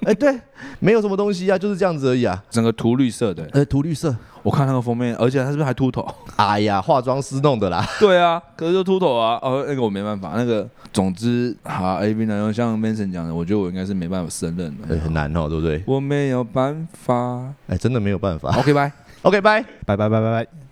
[0.07, 0.39] 哎，对，
[0.79, 2.41] 没有什么东西啊，就是这样子而已啊。
[2.49, 3.45] 整个涂绿色的。
[3.53, 4.15] 呃，涂绿色，
[4.45, 6.07] 我看那个封面，而且他是不是还秃头？
[6.37, 7.85] 哎呀，化妆师弄的啦。
[7.99, 9.37] 对啊，可是就秃头啊。
[9.43, 10.35] 哦，那个我没办法。
[10.37, 14.99] 那个，总之，好 A B 男优像 Manson 讲的，我觉得我应该是没办法胜任哎，的。
[15.01, 15.83] 很难哦，对不对？
[15.87, 17.53] 我没有办法。
[17.67, 18.57] 哎，真的没有办法。
[18.61, 18.93] OK，拜。
[19.23, 19.61] OK，拜。
[19.85, 20.66] 拜拜拜拜拜。